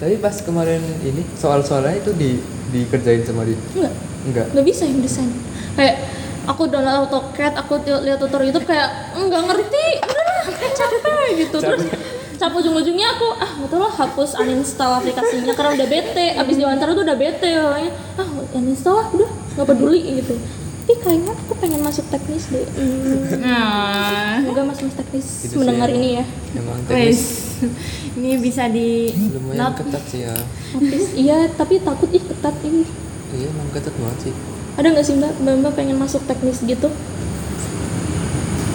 Tapi 0.04 0.20
pas 0.20 0.36
kemarin 0.44 0.84
ini 1.00 1.24
soal-soalnya 1.32 1.96
itu 1.96 2.12
di 2.12 2.36
dikerjain 2.76 3.24
sama 3.24 3.48
dia. 3.48 3.56
Enggak, 3.72 3.94
Enggak. 4.28 4.46
nggak 4.52 4.66
bisa 4.68 4.84
yang 4.84 5.00
desain. 5.00 5.32
Kayak 5.80 5.96
aku 6.44 6.68
download 6.68 7.08
AutoCAD 7.08 7.56
aku 7.56 7.80
lihat 8.04 8.20
tutorial 8.20 8.52
YouTube 8.52 8.68
kayak 8.68 9.16
nggak 9.16 9.42
ngerti. 9.48 9.86
Udah 10.04 10.70
capek 10.76 11.26
gitu. 11.40 11.56
Terus 11.56 11.88
capek. 12.36 12.56
ujung-ujungnya 12.60 13.16
aku 13.16 13.28
ah 13.32 13.50
betul 13.64 13.80
lah 13.80 13.92
hapus 13.96 14.36
uninstall 14.44 15.00
aplikasinya 15.00 15.56
karena 15.56 15.72
udah 15.72 15.88
bete. 15.88 16.26
Abis 16.36 16.54
diwawancara 16.60 16.90
tuh 16.92 17.04
udah 17.08 17.16
bete 17.16 17.50
orangnya 17.56 17.92
ah 18.20 18.28
uninstall 18.52 19.00
lah 19.00 19.06
udah 19.08 19.30
nggak 19.56 19.66
peduli 19.72 20.20
gitu. 20.20 20.36
Tapi 20.84 21.00
kayaknya 21.00 21.32
aku 21.32 21.52
pengen 21.56 21.80
masuk 21.80 22.04
teknis 22.12 22.44
deh. 22.52 22.60
Hmm, 22.76 23.40
Nah, 23.40 24.36
semoga 24.44 24.68
mas 24.68 24.84
mas 24.84 24.92
teknis 25.00 25.24
sih, 25.24 25.56
mendengar 25.56 25.88
ini 25.88 26.20
ya. 26.20 26.24
Emang 26.60 26.84
teknis 26.84 27.43
Ini 28.16 28.30
bisa 28.36 28.66
di 28.66 29.10
lumayan 29.30 29.58
not. 29.64 29.74
ketat 29.76 30.02
sih 30.04 30.20
ya. 30.22 30.34
Habis, 30.70 31.04
iya 31.14 31.48
tapi 31.50 31.78
takut 31.78 32.08
ih 32.08 32.20
ketat 32.20 32.54
ini 32.60 32.84
Iya, 33.30 33.46
emang 33.48 33.66
ketat 33.70 33.94
banget 33.94 34.18
sih. 34.22 34.34
ada 34.74 34.86
nggak 34.88 35.02
sih 35.02 35.14
mbak 35.14 35.32
mbak 35.36 35.54
Mbak 35.60 35.72
pengen 35.74 35.96
masuk 35.96 36.22
teknis 36.24 36.58
gitu 36.60 36.88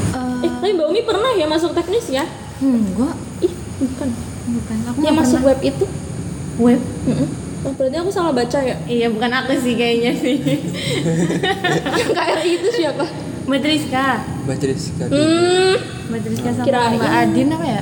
Eh, 0.09 0.35
eh 0.41 0.51
tapi 0.53 0.71
mbak 0.73 0.87
Umi 0.87 1.01
pernah 1.01 1.31
ya 1.33 1.45
masuk 1.45 1.71
teknis 1.71 2.07
ya 2.09 2.23
hmm, 2.59 2.81
gua 2.93 3.11
ih 3.39 3.51
bukan 3.77 4.09
bukan 4.49 4.77
aku 4.85 4.97
yang 4.99 5.15
masuk 5.15 5.39
pernah. 5.39 5.49
web 5.49 5.59
itu 5.65 5.85
web. 6.57 6.81
Mm-mm. 7.05 7.27
Oh, 7.59 7.73
berarti 7.73 7.97
aku 7.97 8.07
salah 8.09 8.31
baca 8.31 8.55
ya 8.57 8.79
Iya, 8.81 9.07
bukan 9.09 9.31
aku 9.33 9.51
sih 9.57 9.75
kayaknya 9.75 10.11
sih. 10.13 10.39
yang 11.99 12.09
KRI 12.09 12.51
itu 12.53 12.67
siapa 12.73 13.03
Mbak 13.45 13.59
Triska. 13.59 14.07
Sekali. 14.77 15.11
hmm 15.11 15.75
Mbak 16.07 16.19
Triska 16.21 16.49
sama 16.53 16.63
Kirain. 16.63 16.95
Mbak 16.95 17.11
Adin 17.17 17.47
apa 17.49 17.65
ya? 17.65 17.81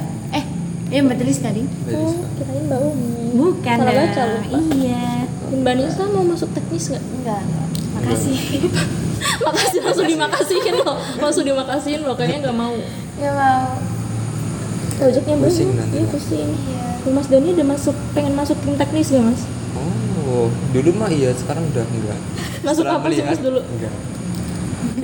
Eh, 0.88 0.94
iya 0.94 1.02
Mbak 1.02 1.18
Triska, 1.18 1.50
Ding. 1.52 1.68
oh, 1.90 2.16
kirain 2.34 2.64
mbak 2.64 2.80
Umi 2.82 3.28
Bukan 3.34 3.78
salah 3.78 3.94
baca 3.94 4.22
lupa 4.26 4.58
Iya. 4.74 5.06
Mbak 5.54 5.74
Nisa 5.76 6.04
mau 6.08 6.24
masuk 6.24 6.50
teknis 6.52 6.86
nggak 6.88 7.04
enggak 7.04 7.44
Makasih. 7.94 8.38
makasih 9.46 9.80
langsung 9.82 10.08
dimakasihin 10.08 10.76
loh 10.78 10.94
langsung 11.18 11.44
dimakasihin 11.44 12.02
loh 12.02 12.14
kayaknya 12.14 12.40
nggak 12.44 12.58
mau 12.58 12.74
nggak 13.18 13.34
mau 13.34 13.66
Ojeknya 14.98 15.36
belum 15.36 15.46
Pusing 15.46 15.70
nanti. 15.74 15.96
iya 15.96 16.06
pusing 16.08 16.50
iya 16.66 16.86
Mas 17.08 17.28
Dani 17.28 17.50
udah 17.52 17.68
masuk 17.68 17.96
pengen 18.12 18.34
masuk 18.34 18.58
tim 18.60 18.76
teknis 18.76 19.10
gak 19.10 19.24
mas 19.24 19.42
Oh, 20.28 20.52
dulu 20.70 20.92
mah 20.94 21.08
iya, 21.08 21.32
sekarang 21.32 21.64
udah 21.66 21.88
enggak. 21.88 22.20
Masuk 22.60 22.84
Setelah 22.84 23.00
apa 23.00 23.08
sih, 23.10 23.24
Mas, 23.24 23.40
dulu? 23.40 23.64
Enggak. 23.64 23.94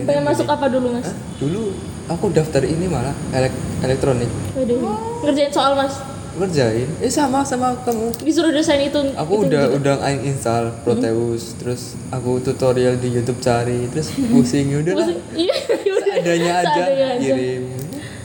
Pengen 0.03 0.23
masuk 0.23 0.47
apa 0.47 0.65
dulu 0.67 0.87
mas 0.93 1.07
Hah? 1.07 1.15
Dulu 1.39 1.63
aku 2.05 2.25
daftar 2.31 2.63
ini 2.63 2.85
malah 2.87 3.15
elek 3.31 3.53
elektronik. 3.81 4.27
Waduh, 4.55 4.79
ngerjain 5.23 5.51
soal 5.51 5.73
mas 5.73 5.95
Ngerjain. 6.33 6.89
Eh 6.97 7.13
sama 7.13 7.45
sama 7.45 7.77
kamu. 7.85 8.09
disuruh 8.25 8.49
desain 8.49 8.81
itu 8.81 8.97
Aku 9.13 9.45
itu 9.45 9.53
udah 9.53 9.69
gitu. 9.69 9.77
udah 9.77 9.95
install 10.25 10.65
Proteus, 10.81 11.53
terus 11.61 11.93
aku 12.09 12.41
tutorial 12.41 12.97
di 12.97 13.13
YouTube 13.13 13.37
cari, 13.37 13.85
terus 13.93 14.09
pusing 14.33 14.73
udah 14.81 14.93
lah. 14.97 15.07
Iya 15.37 15.55
yaudah. 15.87 16.13
Seadanya 16.17 16.51
aja 16.57 16.73
Seadanya 16.73 17.07
aja. 17.21 17.33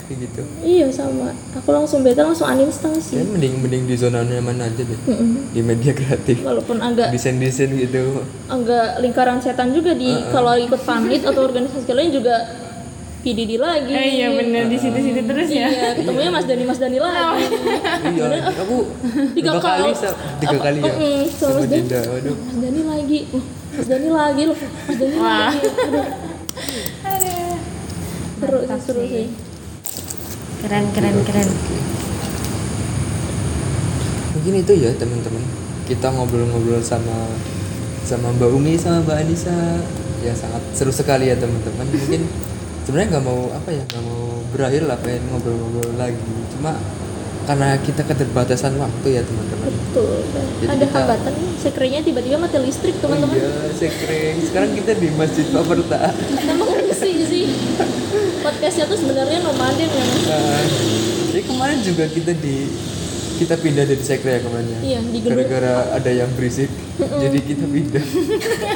Kayak 0.08 0.18
gitu. 0.24 0.40
iya 0.60 0.88
sama 0.88 1.30
aku 1.52 1.68
langsung 1.68 2.00
beta 2.00 2.24
langsung 2.24 2.48
uninstall 2.48 2.96
sih 2.96 3.14
Ya 3.14 3.24
mending 3.24 3.60
mending 3.60 3.84
di 3.84 3.94
zona 3.94 4.24
nyaman 4.24 4.56
aja 4.58 4.80
deh. 4.80 4.98
Mm-mm. 5.04 5.52
Di 5.52 5.60
media 5.60 5.92
kreatif. 5.92 6.40
walaupun 6.40 6.80
agak 6.80 7.12
Desain-desain 7.12 7.68
gitu. 7.70 8.24
agak 8.46 8.98
lingkaran 8.98 9.36
setan 9.38 9.70
juga 9.70 9.92
di 9.92 10.08
kalau 10.30 10.56
ikut 10.56 10.80
pamit 10.80 11.20
atau 11.20 11.44
organisasi 11.44 11.84
lain 11.86 12.08
juga 12.10 12.34
PDD 13.18 13.58
lagi 13.58 13.90
Oh 13.90 14.00
iya 14.00 14.30
bener 14.30 14.64
di 14.66 14.78
situ-situ 14.78 15.20
terus 15.20 15.48
ya. 15.50 15.66
iya 15.66 15.88
ketemunya 15.92 16.30
Mas 16.30 16.46
Dani 16.46 16.64
Mas 16.64 16.78
Dani 16.78 16.96
lagi 16.96 17.44
iya, 18.08 18.26
aku 18.48 18.76
Tiga 19.34 19.52
kali, 19.58 19.90
tiga 20.38 20.56
kali 20.56 20.78
ya. 20.80 20.92
Mm, 20.94 21.22
sama 21.28 21.52
Mas 21.52 21.66
Dani. 21.68 21.84
Waduh. 22.08 22.34
Mas 22.38 22.56
Dani 22.56 22.82
lagi 22.82 23.18
Uh, 23.28 23.42
Mas 23.74 23.86
Dani 23.86 24.08
lagi 24.08 24.42
loh 24.44 24.56
Mas 24.56 24.96
Dani 24.96 25.16
lagi 25.18 25.58
Aduh. 27.04 27.52
seru 28.38 28.58
sih 28.62 28.78
seru 28.80 29.02
sih. 29.04 29.26
Keren 30.58 30.84
keren 30.90 31.16
keren. 31.22 31.48
Mungkin 34.34 34.54
itu 34.58 34.72
ya 34.74 34.90
teman-teman. 34.98 35.42
Kita 35.86 36.10
ngobrol-ngobrol 36.10 36.82
sama 36.82 37.30
sama 38.02 38.32
Mbak 38.34 38.50
Umi 38.50 38.74
sama 38.74 39.04
Mbak 39.04 39.16
Anissa 39.22 39.54
ya 40.18 40.34
sangat 40.34 40.62
seru 40.74 40.90
sekali 40.90 41.30
ya 41.30 41.38
teman-teman. 41.38 41.86
Mungkin 41.86 42.22
sebenarnya 42.82 43.08
nggak 43.18 43.24
mau 43.24 43.40
apa 43.54 43.70
ya 43.70 43.82
nggak 43.86 44.02
mau 44.02 44.22
berakhir 44.50 44.82
lah 44.84 44.98
pengen 44.98 45.22
ngobrol-ngobrol 45.30 45.94
lagi. 45.94 46.18
Cuma 46.58 46.74
karena 47.46 47.78
kita 47.80 48.02
keterbatasan 48.04 48.76
waktu 48.76 49.06
ya 49.14 49.22
teman-teman. 49.24 49.72
betul 49.72 50.20
Jadi 50.60 50.68
ada 50.68 50.84
kita- 50.84 50.92
hambatan 51.00 51.34
sekrenya 51.56 52.00
tiba-tiba 52.04 52.36
mati 52.36 52.58
listrik 52.60 52.98
teman-teman 53.00 53.32
Oh 53.32 53.40
iya, 53.40 53.72
sekring. 53.72 54.36
Sekarang 54.44 54.70
kita 54.74 54.92
di 54.98 55.08
Masjid 55.16 55.46
Paperta. 55.48 56.12
emang 56.44 56.68
sih 56.92 57.14
podcastnya 58.68 58.92
tuh 58.92 59.00
sebenarnya 59.00 59.38
nomaden 59.48 59.88
ya 59.88 60.04
Mas. 60.04 60.24
Nah, 60.28 60.64
jadi 61.32 61.40
kemarin 61.48 61.78
juga 61.80 62.04
kita 62.04 62.36
di 62.36 62.68
kita 63.40 63.54
pindah 63.56 63.84
dari 63.88 64.02
sekre 64.04 64.28
ya 64.36 64.40
kemarin 64.44 64.68
ya. 64.68 64.80
Iya, 64.84 64.98
di 65.08 65.18
gedung. 65.24 65.40
Gara-gara 65.40 65.74
ada 65.96 66.10
yang 66.12 66.28
berisik, 66.36 66.68
jadi 67.00 67.38
kita 67.48 67.64
pindah. 67.64 68.04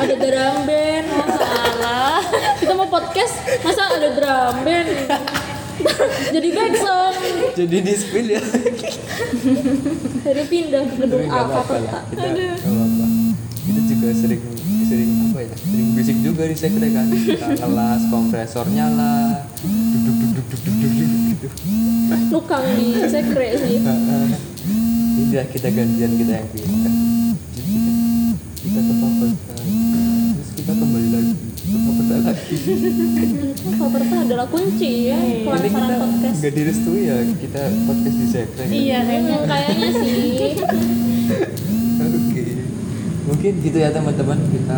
ada 0.00 0.14
drum 0.16 0.56
band 0.64 1.06
oh, 1.12 1.28
salah 1.36 2.24
kita 2.56 2.72
mau 2.72 2.88
podcast 2.88 3.36
masa 3.60 3.92
ada 3.92 4.08
drum 4.16 4.54
band 4.64 4.88
jadi 6.40 6.48
back 6.56 6.72
song 6.80 7.14
jadi 7.52 7.76
di 7.84 7.92
spill 7.92 8.28
ya. 8.32 8.42
jadi 10.24 10.42
pindah 10.48 10.82
ke 10.88 10.94
gedung. 11.04 11.20
Perta 11.20 11.36
Kita 11.36 11.44
apa-apa. 11.52 11.76
Kita 13.60 13.80
juga 13.92 14.08
sering 14.16 14.40
sering 14.92 15.10
apa 15.32 15.38
ya? 15.40 15.54
Sering 15.56 15.88
berisik 15.96 16.18
juga 16.20 16.42
di 16.44 16.56
sekre 16.56 16.88
kan. 16.92 17.06
Kita 17.08 17.48
kelas 17.64 18.02
kompresor 18.12 18.66
nyala, 18.68 19.48
duduk 19.64 20.16
duduk 20.20 20.46
duduk 20.52 20.74
duduk 20.76 21.20
gitu. 21.32 21.46
nukang 22.28 22.64
di 22.76 23.00
sekre 23.08 23.56
sih 23.56 23.80
Ini 25.22 25.32
lah 25.32 25.46
kita 25.48 25.68
gantian 25.72 26.12
kita 26.16 26.32
yang 26.40 26.48
pindah. 26.52 26.94
Jadi 27.56 27.76
kita 28.60 28.80
ke. 28.80 29.26
Terus 30.32 30.50
kita 30.60 30.72
kembali 30.76 31.08
lagi 31.12 31.32
ke 31.62 32.16
lagi. 32.20 32.56
Perta 33.92 34.16
adalah 34.24 34.46
kunci 34.48 35.12
ya 35.12 35.18
Ini 35.20 35.44
pelaksanaan 35.44 35.84
kita 35.84 35.96
podcast 36.00 36.36
nggak 36.40 36.52
direstui 36.56 37.02
ya 37.08 37.16
kita 37.40 37.62
podcast 37.88 38.16
di 38.16 38.26
sekre. 38.28 38.64
Iya 38.68 38.98
kayaknya. 39.08 39.36
Kayaknya 39.48 39.88
sih. 40.00 40.52
Mungkin 43.32 43.52
gitu 43.64 43.78
ya 43.80 43.88
teman-teman 43.88 44.38
kita 44.52 44.76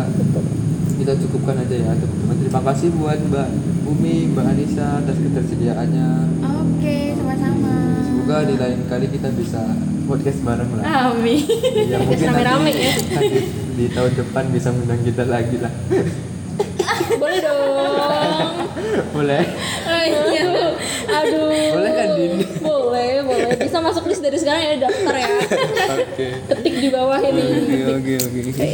kita 0.95 1.13
cukupkan 1.27 1.59
aja 1.59 1.75
ya 1.75 1.91
teman-teman. 1.99 2.35
Terima 2.39 2.61
kasih 2.71 2.87
buat 2.95 3.19
Mbak 3.19 3.49
Umi, 3.83 4.31
Mbak 4.31 4.45
Anissa 4.47 5.03
atas 5.03 5.19
ketersediaannya. 5.19 6.09
Oke 6.39 7.13
sama-sama. 7.19 7.73
Semoga 8.07 8.47
di 8.47 8.55
lain 8.55 8.79
kali 8.87 9.11
kita 9.11 9.29
bisa 9.35 9.59
podcast 10.05 10.39
bareng 10.45 10.69
lah 10.77 11.11
Amin. 11.11 11.41
ya 11.89 11.97
mungkin 11.97 12.29
nanti, 12.29 12.73
ya. 12.77 12.93
nanti 13.17 13.41
di 13.75 13.85
tahun 13.91 14.11
depan 14.13 14.43
bisa 14.53 14.69
undang 14.71 15.01
kita 15.01 15.25
lagi 15.25 15.57
lah 15.59 15.73
Boleh 17.35 17.43
dong. 17.43 18.53
boleh 19.15 19.43
Aduh, 19.85 20.71
aduh. 21.05 21.51
Boleh 21.73 21.91
kan, 21.91 22.07
Din? 22.15 22.33
Boleh, 22.59 23.11
boleh. 23.21 23.51
Bisa 23.59 23.77
masuk 23.79 24.03
list 24.05 24.21
dari 24.21 24.37
sekarang 24.37 24.61
ya 24.63 24.73
daftar 24.81 25.15
ya. 25.15 25.27
oke 25.27 26.27
Ketik 26.47 26.75
di 26.79 26.89
bawah 26.89 27.19
ini. 27.19 27.43
oke 27.91 28.13
oke 28.21 28.39
oke 28.49 28.67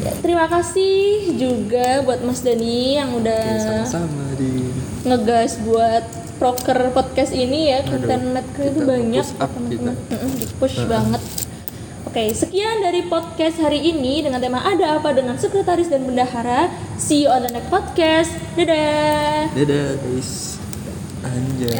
Ya, 0.00 0.16
terima 0.16 0.48
kasih 0.48 0.96
juga 1.36 2.00
buat 2.00 2.24
Mas 2.24 2.40
Dani 2.40 2.96
yang 2.96 3.20
udah 3.20 3.84
sama 3.84 4.32
di 4.32 4.72
ngegas 5.04 5.60
buat 5.60 6.00
proker 6.40 6.88
podcast 6.96 7.36
ini 7.36 7.68
ya 7.68 7.84
konten 7.84 8.32
netcre 8.32 8.72
itu 8.72 8.80
kita 8.80 8.88
banyak 8.88 9.20
push 9.20 9.36
up 9.36 9.52
teman-teman 9.52 9.92
Mm-mm, 10.08 10.30
di 10.40 10.46
push 10.56 10.76
banget 10.88 11.20
oke 12.10 12.34
sekian 12.34 12.82
dari 12.82 13.06
podcast 13.06 13.62
hari 13.62 13.86
ini 13.86 14.26
dengan 14.26 14.42
tema 14.42 14.58
ada 14.66 14.98
apa 14.98 15.14
dengan 15.14 15.38
sekretaris 15.38 15.86
dan 15.86 16.02
bendahara. 16.02 16.66
See 16.98 17.22
you 17.22 17.30
on 17.30 17.46
the 17.46 17.54
next 17.54 17.70
podcast. 17.70 18.34
Dadah. 18.58 19.54
Dadah 19.54 19.94
guys. 19.94 20.58
Anjay. 21.22 21.78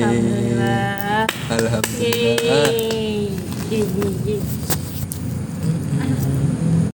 Alhamdulillah. 0.00 1.28
alhamdulillah. 1.52 2.72
Yeay. 2.72 3.36
Yeay, 3.68 3.84
yeay, 3.84 4.40
yeay. 4.40 4.73